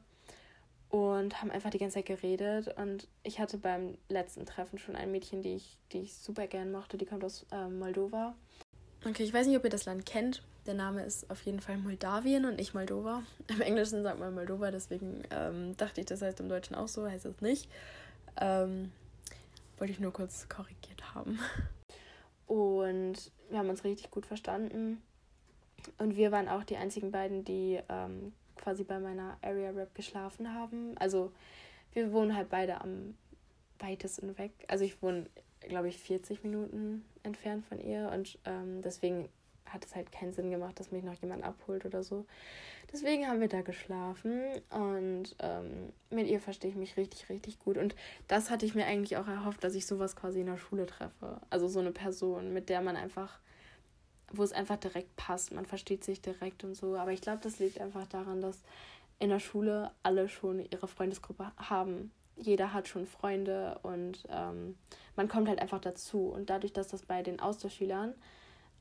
[0.92, 2.68] und haben einfach die ganze Zeit geredet.
[2.76, 6.70] Und ich hatte beim letzten Treffen schon ein Mädchen, die ich, die ich super gern
[6.70, 6.98] mochte.
[6.98, 8.34] Die kommt aus äh, Moldova.
[9.04, 10.42] Okay, ich weiß nicht, ob ihr das Land kennt.
[10.66, 13.22] Der Name ist auf jeden Fall Moldawien und nicht Moldova.
[13.48, 17.08] Im Englischen sagt man Moldova, deswegen ähm, dachte ich, das heißt im Deutschen auch so,
[17.08, 17.70] heißt es nicht.
[18.38, 18.92] Ähm,
[19.78, 21.38] wollte ich nur kurz korrigiert haben.
[22.46, 25.00] Und wir haben uns richtig gut verstanden.
[25.96, 30.54] Und wir waren auch die einzigen beiden, die ähm, quasi bei meiner Area Rap geschlafen
[30.54, 30.96] haben.
[30.96, 31.32] Also
[31.92, 33.14] wir wohnen halt beide am
[33.78, 34.52] weitesten weg.
[34.68, 35.26] Also ich wohne,
[35.60, 39.28] glaube ich, 40 Minuten entfernt von ihr und ähm, deswegen
[39.66, 42.26] hat es halt keinen Sinn gemacht, dass mich noch jemand abholt oder so.
[42.92, 47.78] Deswegen haben wir da geschlafen und ähm, mit ihr verstehe ich mich richtig, richtig gut.
[47.78, 47.94] Und
[48.28, 51.40] das hatte ich mir eigentlich auch erhofft, dass ich sowas quasi in der Schule treffe.
[51.48, 53.40] Also so eine Person, mit der man einfach,
[54.32, 55.52] wo es einfach direkt passt.
[55.52, 56.96] Man versteht sich direkt und so.
[56.96, 58.62] Aber ich glaube, das liegt einfach daran, dass
[59.18, 62.10] in der Schule alle schon ihre Freundesgruppe haben.
[62.36, 64.76] Jeder hat schon Freunde und ähm,
[65.16, 66.26] man kommt halt einfach dazu.
[66.26, 68.14] Und dadurch, dass das bei den Austauschschülern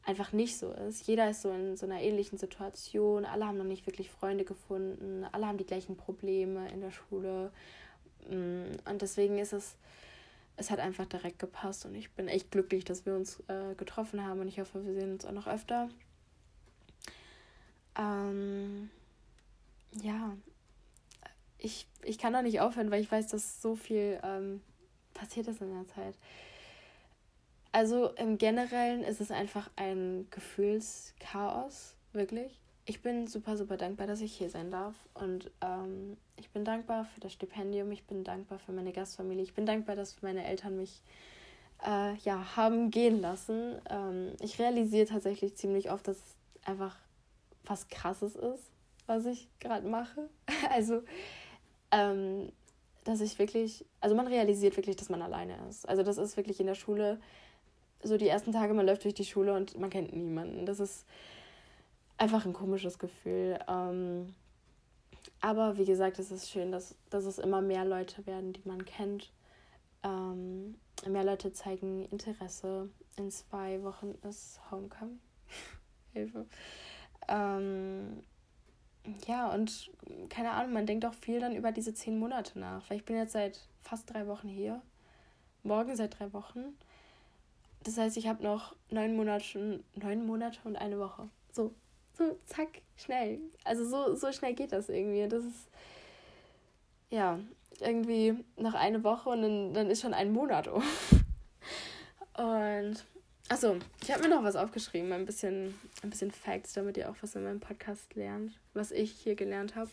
[0.03, 1.05] einfach nicht so ist.
[1.07, 5.25] Jeder ist so in so einer ähnlichen Situation, alle haben noch nicht wirklich Freunde gefunden,
[5.31, 7.51] alle haben die gleichen Probleme in der Schule.
[8.29, 9.75] Mm, und deswegen ist es,
[10.57, 14.23] es hat einfach direkt gepasst und ich bin echt glücklich, dass wir uns äh, getroffen
[14.25, 15.89] haben und ich hoffe, wir sehen uns auch noch öfter.
[17.97, 18.89] Ähm,
[20.01, 20.35] ja,
[21.57, 24.61] ich, ich kann da nicht aufhören, weil ich weiß, dass so viel ähm,
[25.13, 26.15] passiert ist in der Zeit.
[27.71, 32.60] Also im Generellen ist es einfach ein Gefühlschaos, wirklich.
[32.91, 34.95] Ich bin super, super dankbar, dass ich hier sein darf.
[35.13, 39.53] Und ähm, ich bin dankbar für das Stipendium, ich bin dankbar für meine Gastfamilie, ich
[39.53, 41.01] bin dankbar, dass meine Eltern mich
[41.87, 43.79] äh, ja, haben gehen lassen.
[43.89, 46.97] Ähm, ich realisiere tatsächlich ziemlich oft, dass es einfach
[47.63, 48.69] was Krasses ist,
[49.07, 50.27] was ich gerade mache.
[50.69, 51.01] Also,
[51.91, 52.51] ähm,
[53.05, 55.87] dass ich wirklich, also man realisiert wirklich, dass man alleine ist.
[55.87, 57.21] Also das ist wirklich in der Schule
[58.03, 60.65] so die ersten Tage, man läuft durch die Schule und man kennt niemanden.
[60.65, 61.05] Das ist
[62.21, 63.57] einfach ein komisches Gefühl.
[63.67, 64.35] Ähm,
[65.41, 68.85] aber wie gesagt, es ist schön, dass, dass es immer mehr Leute werden, die man
[68.85, 69.31] kennt.
[70.03, 70.75] Ähm,
[71.07, 72.89] mehr Leute zeigen Interesse.
[73.17, 75.19] In zwei Wochen ist Homecoming.
[76.13, 76.45] Hilfe.
[77.27, 78.21] Ähm,
[79.25, 79.89] ja, und
[80.29, 82.87] keine Ahnung, man denkt auch viel dann über diese zehn Monate nach.
[82.87, 84.83] Weil ich bin jetzt seit fast drei Wochen hier.
[85.63, 86.77] Morgen seit drei Wochen.
[87.83, 91.27] Das heißt, ich habe noch neun Monate, neun Monate und eine Woche.
[91.51, 91.73] So,
[92.29, 93.39] so, zack, schnell.
[93.63, 95.27] Also so, so schnell geht das irgendwie.
[95.27, 95.67] Das ist,
[97.09, 97.39] ja,
[97.79, 100.83] irgendwie noch eine Woche und dann, dann ist schon ein Monat um.
[102.37, 103.05] Und,
[103.49, 107.15] achso, ich habe mir noch was aufgeschrieben, ein bisschen, ein bisschen Facts, damit ihr auch
[107.21, 109.89] was in meinem Podcast lernt, was ich hier gelernt habe.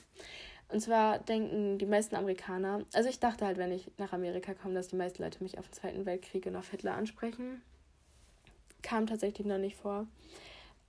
[0.69, 4.75] Und zwar denken die meisten Amerikaner, also ich dachte halt, wenn ich nach Amerika komme,
[4.75, 7.61] dass die meisten Leute mich auf den Zweiten Weltkrieg und auf Hitler ansprechen
[8.83, 10.07] kam tatsächlich noch nicht vor.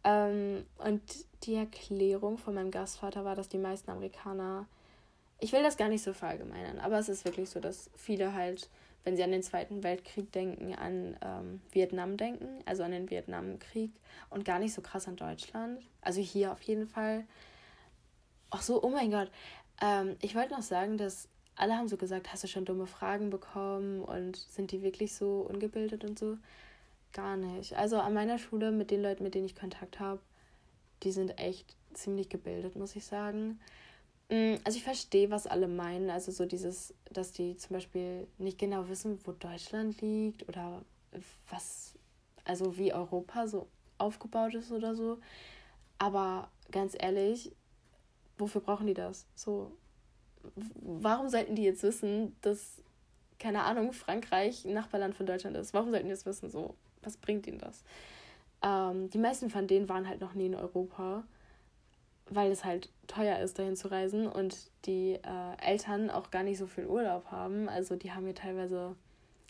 [0.04, 1.02] Ähm, und
[1.44, 4.66] die Erklärung von meinem Gastvater war, dass die meisten Amerikaner,
[5.40, 8.70] ich will das gar nicht so verallgemeinern, aber es ist wirklich so, dass viele halt,
[9.04, 13.92] wenn sie an den Zweiten Weltkrieg denken, an ähm, Vietnam denken, also an den Vietnamkrieg
[14.30, 15.82] und gar nicht so krass an Deutschland.
[16.02, 17.26] Also hier auf jeden Fall.
[18.50, 19.32] Ach so, oh mein Gott.
[19.82, 23.30] Ähm, ich wollte noch sagen, dass alle haben so gesagt, hast du schon dumme Fragen
[23.30, 26.38] bekommen und sind die wirklich so ungebildet und so?
[27.14, 27.76] Gar nicht.
[27.76, 30.20] Also an meiner Schule mit den Leuten, mit denen ich Kontakt habe,
[31.04, 33.60] die sind echt ziemlich gebildet, muss ich sagen.
[34.30, 36.10] Mm, also ich verstehe, was alle meinen.
[36.10, 40.84] Also so dieses, dass die zum Beispiel nicht genau wissen, wo Deutschland liegt oder
[41.50, 41.96] was,
[42.46, 43.68] also wie Europa so
[43.98, 45.20] aufgebaut ist oder so.
[45.98, 47.52] Aber ganz ehrlich,
[48.38, 49.26] wofür brauchen die das?
[49.36, 49.72] So,
[50.76, 52.82] warum sollten die jetzt wissen, dass,
[53.40, 55.74] keine Ahnung, Frankreich ein Nachbarland von Deutschland ist?
[55.74, 56.50] Warum sollten die das wissen?
[56.50, 57.84] So, was bringt ihnen das?
[58.62, 61.24] Ähm, die meisten von denen waren halt noch nie in Europa,
[62.30, 66.58] weil es halt teuer ist, dahin zu reisen und die äh, Eltern auch gar nicht
[66.58, 67.70] so viel Urlaub haben.
[67.70, 68.96] Also die haben hier teilweise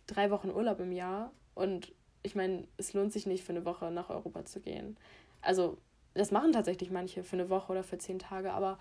[0.07, 1.91] drei Wochen Urlaub im Jahr und
[2.23, 4.97] ich meine, es lohnt sich nicht für eine Woche nach Europa zu gehen.
[5.41, 5.77] Also
[6.13, 8.77] das machen tatsächlich manche für eine Woche oder für zehn Tage, aber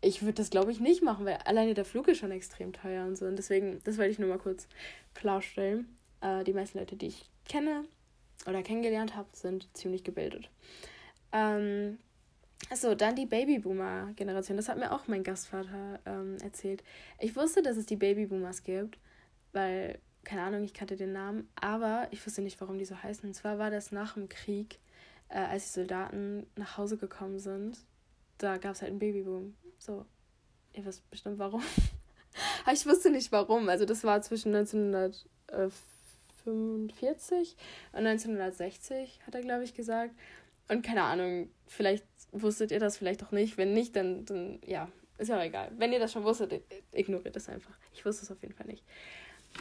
[0.00, 3.06] ich würde das, glaube ich, nicht machen, weil alleine der Flug ist schon extrem teuer
[3.06, 3.24] und so.
[3.24, 4.66] Und deswegen, das wollte ich nur mal kurz
[5.14, 5.96] klarstellen.
[6.20, 7.84] Äh, die meisten Leute, die ich kenne
[8.46, 10.50] oder kennengelernt habe, sind ziemlich gebildet.
[11.32, 11.98] Ähm,
[12.70, 14.56] Achso, dann die Babyboomer-Generation.
[14.56, 16.82] Das hat mir auch mein Gastvater ähm, erzählt.
[17.18, 18.98] Ich wusste, dass es die Babyboomers gibt,
[19.52, 23.28] weil, keine Ahnung, ich kannte den Namen, aber ich wusste nicht, warum die so heißen.
[23.28, 24.78] Und zwar war das nach dem Krieg,
[25.28, 27.78] äh, als die Soldaten nach Hause gekommen sind.
[28.38, 29.54] Da gab es halt einen Babyboom.
[29.78, 30.06] So,
[30.72, 31.62] ihr wisst bestimmt warum.
[32.72, 33.68] ich wusste nicht warum.
[33.68, 35.26] Also, das war zwischen 1900.
[36.46, 37.56] 1945
[37.92, 40.14] und 1960, hat er, glaube ich, gesagt.
[40.68, 43.58] Und keine Ahnung, vielleicht wusstet ihr das vielleicht auch nicht.
[43.58, 45.70] Wenn nicht, dann, dann ja, ist ja auch egal.
[45.76, 47.76] Wenn ihr das schon wusstet, ignoriert das einfach.
[47.92, 48.84] Ich wusste es auf jeden Fall nicht.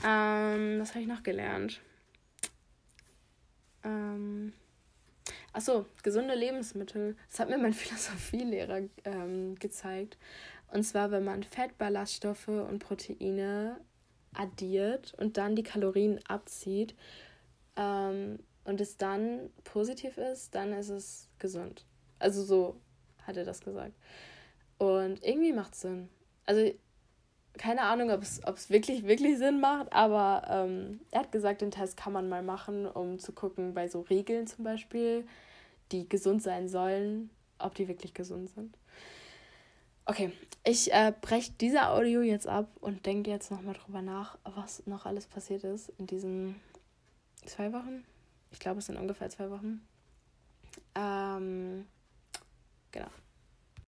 [0.05, 1.81] Ähm, was habe ich noch gelernt?
[3.83, 4.53] Ähm,
[5.53, 7.15] achso, gesunde Lebensmittel.
[7.29, 10.17] Das hat mir mein Philosophielehrer ähm, gezeigt.
[10.71, 13.77] Und zwar, wenn man Fett, Ballaststoffe und Proteine
[14.33, 16.95] addiert und dann die Kalorien abzieht
[17.75, 21.85] ähm, und es dann positiv ist, dann ist es gesund.
[22.19, 22.75] Also so
[23.23, 23.93] hat er das gesagt.
[24.77, 26.09] Und irgendwie macht es Sinn.
[26.45, 26.71] Also
[27.57, 31.97] keine Ahnung, ob es wirklich, wirklich Sinn macht, aber ähm, er hat gesagt, den Test
[31.97, 35.25] kann man mal machen, um zu gucken, bei so Regeln zum Beispiel,
[35.91, 38.77] die gesund sein sollen, ob die wirklich gesund sind.
[40.11, 40.33] Okay,
[40.65, 45.05] ich äh, breche diese Audio jetzt ab und denke jetzt nochmal drüber nach, was noch
[45.05, 46.59] alles passiert ist in diesen
[47.45, 48.03] zwei Wochen.
[48.51, 49.79] Ich glaube, es sind ungefähr zwei Wochen.
[50.95, 51.85] Ähm,
[52.91, 53.07] genau.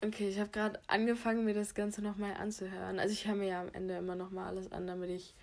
[0.05, 2.97] Okay, ich habe gerade angefangen, mir das Ganze nochmal anzuhören.
[2.97, 5.35] Also ich höre mir ja am Ende immer nochmal alles an, damit ich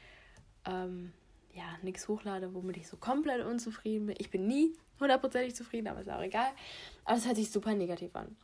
[0.65, 1.13] ähm,
[1.53, 4.17] ja nichts hochlade, womit ich so komplett unzufrieden bin.
[4.19, 6.49] Ich bin nie hundertprozentig zufrieden, aber ist auch egal.
[7.05, 8.35] Aber es hört sich super negativ an.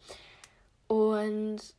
[0.88, 1.78] Und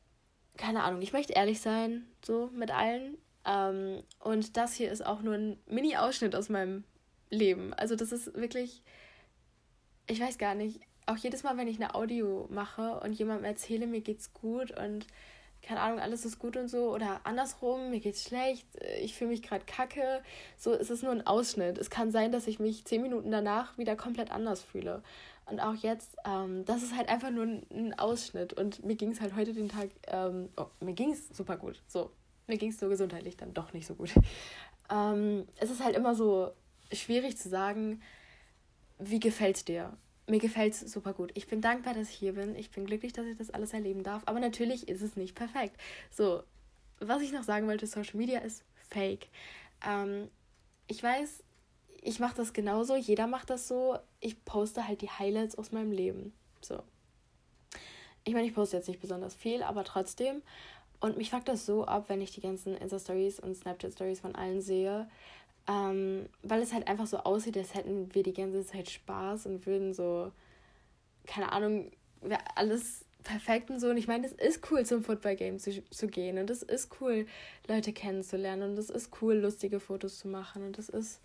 [0.59, 3.17] keine Ahnung, ich möchte ehrlich sein, so mit allen.
[3.45, 6.83] Ähm, und das hier ist auch nur ein Mini-Ausschnitt aus meinem
[7.29, 7.73] Leben.
[7.73, 8.83] Also das ist wirklich,
[10.07, 13.87] ich weiß gar nicht, auch jedes Mal, wenn ich eine Audio mache und jemandem erzähle,
[13.87, 15.07] mir geht's gut und
[15.61, 18.67] keine Ahnung, alles ist gut und so oder andersrum, mir geht's schlecht,
[19.01, 20.21] ich fühle mich gerade kacke,
[20.57, 21.77] so ist es nur ein Ausschnitt.
[21.77, 25.03] Es kann sein, dass ich mich zehn Minuten danach wieder komplett anders fühle.
[25.45, 28.53] Und auch jetzt, ähm, das ist halt einfach nur ein, Ausschnitt.
[28.53, 31.81] Und mir ging es halt heute den Tag, ähm, oh, mir ging es super gut.
[31.87, 32.11] So,
[32.47, 34.11] mir ging es so gesundheitlich dann doch nicht so gut.
[34.91, 36.49] Ähm, es ist halt immer so
[36.91, 38.01] schwierig zu sagen,
[38.97, 39.95] wie gefällt's dir?
[40.29, 41.31] Mir gefällt es super gut.
[41.33, 42.55] Ich bin dankbar, dass ich hier bin.
[42.55, 44.21] Ich bin glücklich, dass ich das alles erleben darf.
[44.27, 45.75] Aber natürlich ist es nicht perfekt.
[46.11, 46.43] So,
[46.99, 49.27] was ich noch sagen wollte, Social Media ist fake.
[49.83, 50.29] Ähm,
[50.85, 51.43] ich weiß,
[52.01, 53.97] ich mache das genauso, jeder macht das so.
[54.19, 56.31] Ich poste halt die Highlights aus meinem Leben.
[56.61, 56.83] So.
[58.23, 60.43] Ich meine, ich poste jetzt nicht besonders viel, aber trotzdem.
[60.99, 64.61] Und mich fuckt das so ab, wenn ich die ganzen Insta-Stories und Snapchat-Stories von allen
[64.61, 65.09] sehe.
[65.69, 69.67] Ähm, weil es halt einfach so aussieht, als hätten wir die ganze Zeit Spaß und
[69.67, 70.31] würden so,
[71.27, 71.91] keine Ahnung,
[72.55, 73.89] alles perfekt und so.
[73.89, 76.39] Und ich meine, es ist cool, zum Football-Game zu, zu gehen.
[76.39, 77.27] Und es ist cool,
[77.67, 78.71] Leute kennenzulernen.
[78.71, 80.63] Und es ist cool, lustige Fotos zu machen.
[80.63, 81.21] Und es ist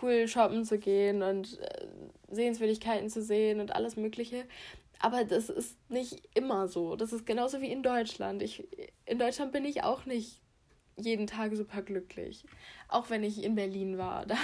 [0.00, 1.86] cool, shoppen zu gehen und äh,
[2.30, 4.44] Sehenswürdigkeiten zu sehen und alles Mögliche.
[4.98, 6.96] Aber das ist nicht immer so.
[6.96, 8.42] Das ist genauso wie in Deutschland.
[8.42, 8.66] Ich,
[9.04, 10.40] in Deutschland bin ich auch nicht
[10.96, 12.44] jeden Tag super glücklich.
[12.88, 14.26] Auch wenn ich in Berlin war.
[14.34, 14.36] Da,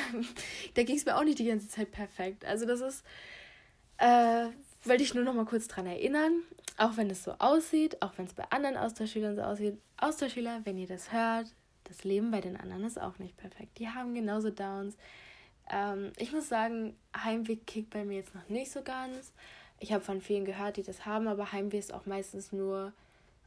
[0.75, 2.45] da ging es mir auch nicht die ganze Zeit perfekt.
[2.45, 3.05] Also das ist,
[3.99, 4.47] äh,
[4.85, 6.43] wollte ich nur noch mal kurz dran erinnern.
[6.77, 9.79] Auch wenn es so aussieht, auch wenn es bei anderen Austauschschülern so aussieht.
[9.99, 11.47] Austauschschüler, wenn ihr das hört,
[11.85, 13.79] das Leben bei den anderen ist auch nicht perfekt.
[13.79, 14.97] Die haben genauso Downs.
[15.71, 19.33] Ähm, ich muss sagen, Heimweh kickt bei mir jetzt noch nicht so ganz.
[19.79, 22.93] Ich habe von vielen gehört, die das haben, aber Heimweh ist auch meistens nur,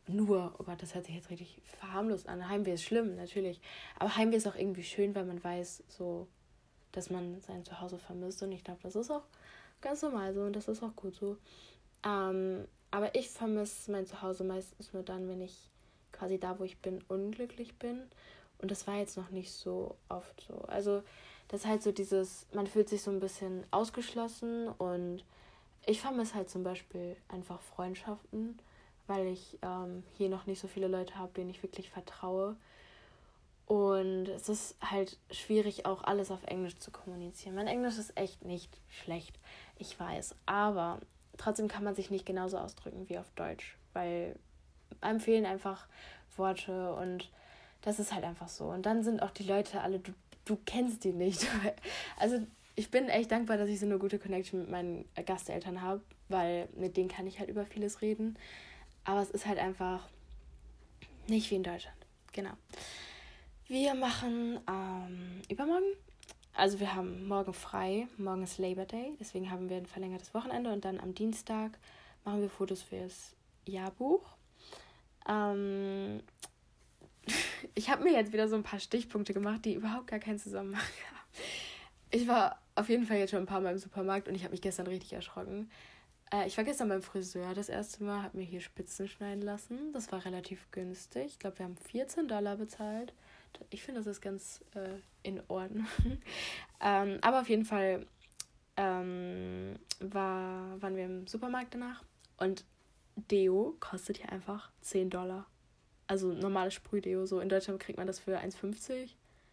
[0.07, 2.47] nur, oh Gott, das hört sich jetzt richtig verharmlos an.
[2.49, 3.61] Heimweh ist schlimm, natürlich.
[3.97, 6.27] Aber Heimweh ist auch irgendwie schön, weil man weiß, so,
[6.91, 8.43] dass man sein Zuhause vermisst.
[8.43, 9.23] Und ich glaube, das ist auch
[9.81, 11.37] ganz normal so und das ist auch gut so.
[12.05, 15.69] Ähm, aber ich vermisse mein Zuhause meistens nur dann, wenn ich
[16.11, 18.03] quasi da, wo ich bin, unglücklich bin.
[18.59, 20.55] Und das war jetzt noch nicht so oft so.
[20.67, 21.03] Also
[21.47, 25.23] das ist halt so dieses, man fühlt sich so ein bisschen ausgeschlossen und
[25.85, 28.57] ich vermisse halt zum Beispiel einfach Freundschaften,
[29.07, 32.55] weil ich ähm, hier noch nicht so viele Leute habe, denen ich wirklich vertraue.
[33.65, 37.55] Und es ist halt schwierig, auch alles auf Englisch zu kommunizieren.
[37.55, 39.39] Mein Englisch ist echt nicht schlecht,
[39.77, 40.35] ich weiß.
[40.45, 40.99] Aber
[41.37, 44.35] trotzdem kann man sich nicht genauso ausdrücken wie auf Deutsch, weil
[45.01, 45.87] einem fehlen einfach
[46.35, 47.29] Worte und
[47.81, 48.65] das ist halt einfach so.
[48.65, 50.13] Und dann sind auch die Leute alle, du
[50.45, 51.47] du kennst die nicht.
[52.17, 52.39] Also
[52.75, 56.67] ich bin echt dankbar, dass ich so eine gute Connection mit meinen Gasteltern habe, weil
[56.75, 58.37] mit denen kann ich halt über vieles reden.
[59.05, 60.07] Aber es ist halt einfach
[61.27, 61.97] nicht wie in Deutschland.
[62.31, 62.51] Genau.
[63.67, 65.85] Wir machen ähm, übermorgen,
[66.53, 70.71] also wir haben morgen frei, morgen ist Labor Day, deswegen haben wir ein verlängertes Wochenende
[70.71, 71.79] und dann am Dienstag
[72.25, 73.35] machen wir Fotos fürs
[73.65, 74.21] Jahrbuch.
[75.27, 76.21] Ähm,
[77.75, 80.81] ich habe mir jetzt wieder so ein paar Stichpunkte gemacht, die überhaupt gar keinen Zusammenhang
[80.81, 81.41] haben.
[82.11, 84.51] Ich war auf jeden Fall jetzt schon ein paar Mal im Supermarkt und ich habe
[84.51, 85.71] mich gestern richtig erschrocken.
[86.33, 89.93] Äh, ich war gestern beim Friseur das erste Mal, habe mir hier Spitzen schneiden lassen.
[89.93, 91.25] Das war relativ günstig.
[91.25, 93.13] Ich glaube, wir haben 14 Dollar bezahlt.
[93.69, 95.87] Ich finde, das ist ganz äh, in Ordnung.
[96.81, 98.07] ähm, aber auf jeden Fall
[98.77, 102.03] ähm, war, waren wir im Supermarkt danach
[102.37, 102.65] und
[103.15, 105.45] Deo kostet hier einfach 10 Dollar
[106.07, 109.09] also normales Sprühdeo, so in Deutschland kriegt man das für 1,50,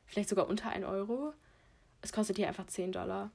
[0.06, 1.32] vielleicht sogar unter 1 Euro.
[2.02, 3.30] Es kostet hier einfach 10 Dollar.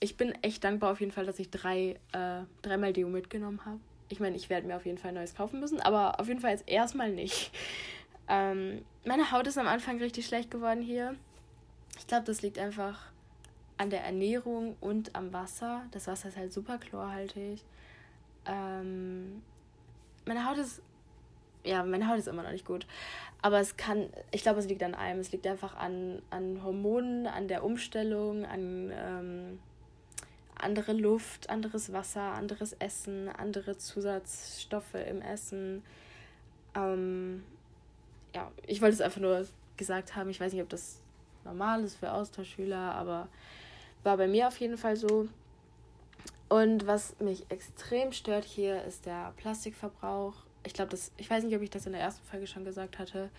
[0.00, 3.80] Ich bin echt dankbar auf jeden Fall, dass ich drei, äh, dreimal Deo mitgenommen habe.
[4.08, 6.52] Ich meine, ich werde mir auf jeden Fall neues kaufen müssen, aber auf jeden Fall
[6.52, 7.50] jetzt erstmal nicht.
[8.30, 11.16] Ähm, meine Haut ist am Anfang richtig schlecht geworden hier.
[11.98, 13.10] Ich glaube, das liegt einfach
[13.78, 15.86] an der Ernährung und am Wasser.
[15.92, 17.64] Das Wasser ist halt super chlorhaltig.
[18.44, 19.40] Ähm,
[20.26, 20.82] meine Haut ist
[21.64, 22.86] ja, meine Haut ist immer noch nicht gut.
[23.42, 25.18] Aber es kann, ich glaube, es liegt an allem.
[25.20, 29.58] Es liegt einfach an, an Hormonen, an der Umstellung, an ähm,
[30.58, 35.82] andere Luft, anderes Wasser, anderes Essen, andere Zusatzstoffe im Essen.
[36.74, 37.44] Ähm,
[38.34, 39.46] ja, ich wollte es einfach nur
[39.76, 40.30] gesagt haben.
[40.30, 41.00] Ich weiß nicht, ob das
[41.44, 43.28] normal ist für Austauschschüler, aber
[44.02, 45.28] war bei mir auf jeden Fall so.
[46.48, 50.34] Und was mich extrem stört hier, ist der Plastikverbrauch
[50.68, 52.98] ich glaube, das, ich weiß nicht, ob ich das in der ersten Folge schon gesagt
[52.98, 53.30] hatte,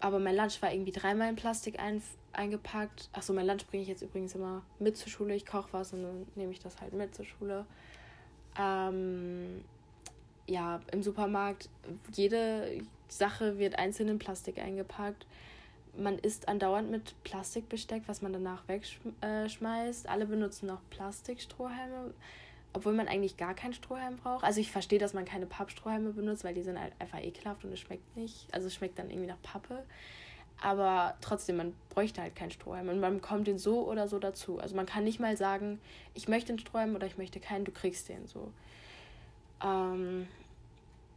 [0.00, 2.02] aber mein Lunch war irgendwie dreimal in Plastik ein,
[2.36, 3.08] eingepackt.
[3.12, 5.34] Achso, mein Lunch bringe ich jetzt übrigens immer mit zur Schule.
[5.34, 7.66] Ich koche was und dann nehme ich das halt mit zur Schule.
[8.58, 9.64] Ähm,
[10.46, 11.68] ja, im Supermarkt,
[12.12, 15.26] jede Sache wird einzeln in Plastik eingepackt.
[15.96, 20.08] Man isst andauernd mit Plastikbesteck, was man danach wegschmeißt.
[20.08, 22.12] Alle benutzen noch Plastikstrohhalme,
[22.74, 24.44] obwohl man eigentlich gar keinen Strohhalm braucht.
[24.44, 27.72] Also ich verstehe, dass man keine Pappstrohhalme benutzt, weil die sind halt einfach ekelhaft und
[27.72, 28.46] es schmeckt nicht.
[28.52, 29.84] Also es schmeckt dann irgendwie nach Pappe.
[30.62, 34.58] Aber trotzdem, man bräuchte halt keinen Strohhalm und man bekommt den so oder so dazu.
[34.58, 35.80] Also man kann nicht mal sagen,
[36.14, 38.50] ich möchte einen Strohhalm oder ich möchte keinen, du kriegst den so.
[39.62, 40.26] Ähm,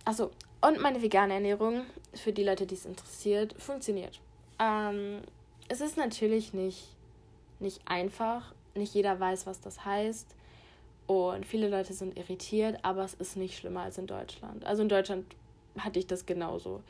[0.06, 0.32] achso,
[0.62, 4.20] und meine vegane Ernährung, für die Leute, die es interessiert, funktioniert.
[4.60, 5.22] Ähm,
[5.70, 6.88] es ist natürlich nicht,
[7.60, 8.54] nicht einfach.
[8.76, 10.36] Nicht jeder weiß, was das heißt.
[11.08, 14.66] Und viele Leute sind irritiert, aber es ist nicht schlimmer als in Deutschland.
[14.66, 15.26] Also in Deutschland
[15.78, 16.84] hatte ich das genauso.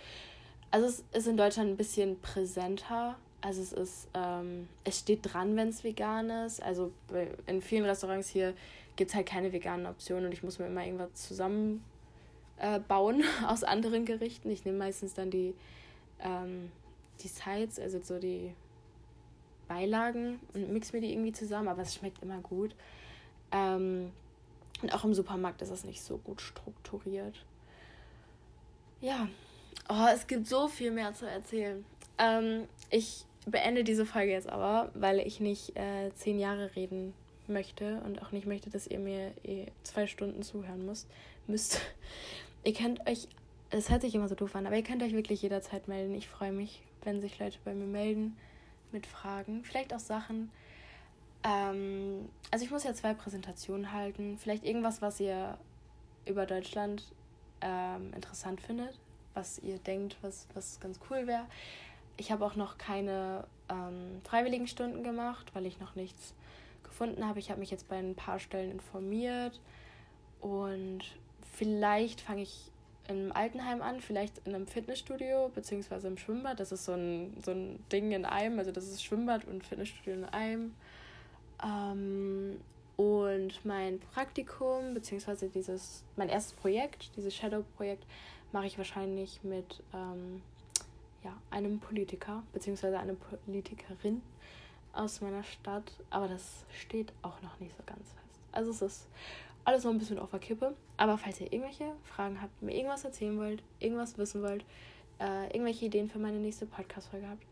[0.71, 3.15] Also es ist in Deutschland ein bisschen präsenter.
[3.41, 6.61] Also es ist, ähm, es steht dran, wenn es vegan ist.
[6.61, 6.91] Also
[7.47, 8.53] in vielen Restaurants hier
[8.95, 11.81] gibt es halt keine veganen Optionen und ich muss mir immer irgendwas zusammenbauen
[13.21, 14.51] äh, aus anderen Gerichten.
[14.51, 15.55] Ich nehme meistens dann die,
[16.21, 16.71] ähm,
[17.21, 18.53] die Sides, also so die
[19.67, 22.75] Beilagen und mix mir die irgendwie zusammen, aber es schmeckt immer gut.
[23.51, 24.11] Ähm,
[24.81, 27.45] und auch im Supermarkt ist es nicht so gut strukturiert.
[29.01, 29.29] Ja,
[29.89, 31.83] oh, es gibt so viel mehr zu erzählen.
[32.17, 37.13] Ähm, ich beende diese Folge jetzt aber, weil ich nicht äh, zehn Jahre reden
[37.47, 41.07] möchte und auch nicht möchte, dass ihr mir eh zwei Stunden zuhören müsst.
[41.47, 41.81] müsst.
[42.65, 43.29] Ihr könnt euch,
[43.69, 46.13] es hört sich immer so doof an, aber ihr könnt euch wirklich jederzeit melden.
[46.13, 48.35] Ich freue mich, wenn sich Leute bei mir melden
[48.91, 49.63] mit Fragen.
[49.63, 50.51] Vielleicht auch Sachen,
[51.45, 54.37] ähm, also ich muss ja zwei Präsentationen halten.
[54.37, 55.57] Vielleicht irgendwas, was ihr
[56.25, 57.03] über Deutschland
[57.61, 58.99] ähm, interessant findet,
[59.33, 61.45] was ihr denkt, was, was ganz cool wäre.
[62.17, 66.33] Ich habe auch noch keine ähm, freiwilligen Stunden gemacht, weil ich noch nichts
[66.83, 67.39] gefunden habe.
[67.39, 69.59] Ich habe mich jetzt bei ein paar Stellen informiert
[70.41, 71.01] und
[71.53, 72.71] vielleicht fange ich
[73.07, 76.59] im Altenheim an, vielleicht in einem Fitnessstudio beziehungsweise im Schwimmbad.
[76.59, 80.13] Das ist so ein, so ein Ding in einem, also das ist Schwimmbad und Fitnessstudio
[80.13, 80.75] in einem.
[81.63, 82.61] Ähm,
[82.97, 88.05] und mein Praktikum, beziehungsweise dieses, mein erstes Projekt, dieses Shadow-Projekt,
[88.51, 90.41] mache ich wahrscheinlich mit ähm,
[91.23, 94.21] ja, einem Politiker, beziehungsweise einer Politikerin
[94.93, 95.91] aus meiner Stadt.
[96.09, 98.39] Aber das steht auch noch nicht so ganz fest.
[98.51, 99.07] Also es ist
[99.65, 100.75] alles noch ein bisschen auf der Kippe.
[100.97, 104.65] Aber falls ihr irgendwelche Fragen habt, mir irgendwas erzählen wollt, irgendwas wissen wollt,
[105.19, 107.43] äh, irgendwelche Ideen für meine nächste Podcast-Folge habt,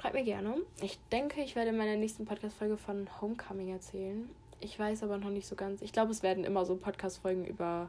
[0.00, 0.54] Schreibt mir gerne.
[0.80, 4.30] Ich denke, ich werde in meiner nächsten Podcast-Folge von Homecoming erzählen.
[4.60, 5.82] Ich weiß aber noch nicht so ganz.
[5.82, 7.88] Ich glaube, es werden immer so Podcast-Folgen über,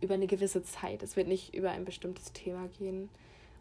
[0.00, 1.02] über eine gewisse Zeit.
[1.02, 3.08] Es wird nicht über ein bestimmtes Thema gehen.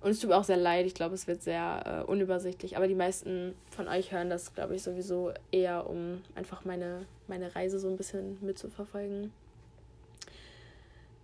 [0.01, 0.85] Und es tut mir auch sehr leid.
[0.85, 2.77] Ich glaube, es wird sehr äh, unübersichtlich.
[2.77, 7.55] Aber die meisten von euch hören das, glaube ich, sowieso eher, um einfach meine, meine
[7.55, 9.31] Reise so ein bisschen mitzuverfolgen.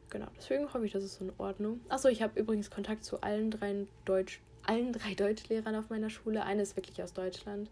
[0.09, 1.79] Genau, deswegen hoffe ich, das ist so in Ordnung.
[1.89, 6.43] Achso, ich habe übrigens Kontakt zu allen drei Deutsch allen drei Deutschlehrern auf meiner Schule.
[6.43, 7.69] Eine ist wirklich aus Deutschland.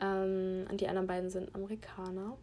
[0.00, 2.36] Ähm, und die anderen beiden sind Amerikaner.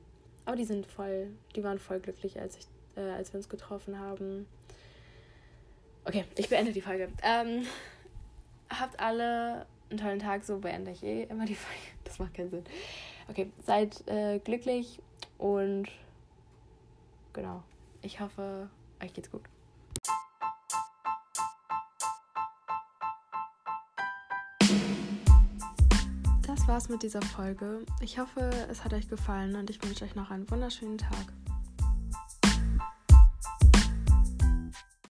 [0.46, 4.00] Aber die sind voll, die waren voll glücklich, als, ich, äh, als wir uns getroffen
[4.00, 4.48] haben.
[6.06, 7.10] Okay, ich beende die Folge.
[7.24, 7.66] Ähm,
[8.70, 11.82] habt alle einen tollen Tag, so beende ich eh immer die Folge.
[12.04, 12.64] Das macht keinen Sinn.
[13.28, 15.00] Okay, seid äh, glücklich
[15.38, 15.88] und
[17.34, 17.64] genau.
[18.02, 18.70] Ich hoffe,
[19.02, 19.42] euch geht's gut.
[26.66, 27.86] das war's mit dieser Folge.
[28.02, 28.40] Ich hoffe,
[28.72, 31.32] es hat euch gefallen und ich wünsche euch noch einen wunderschönen Tag.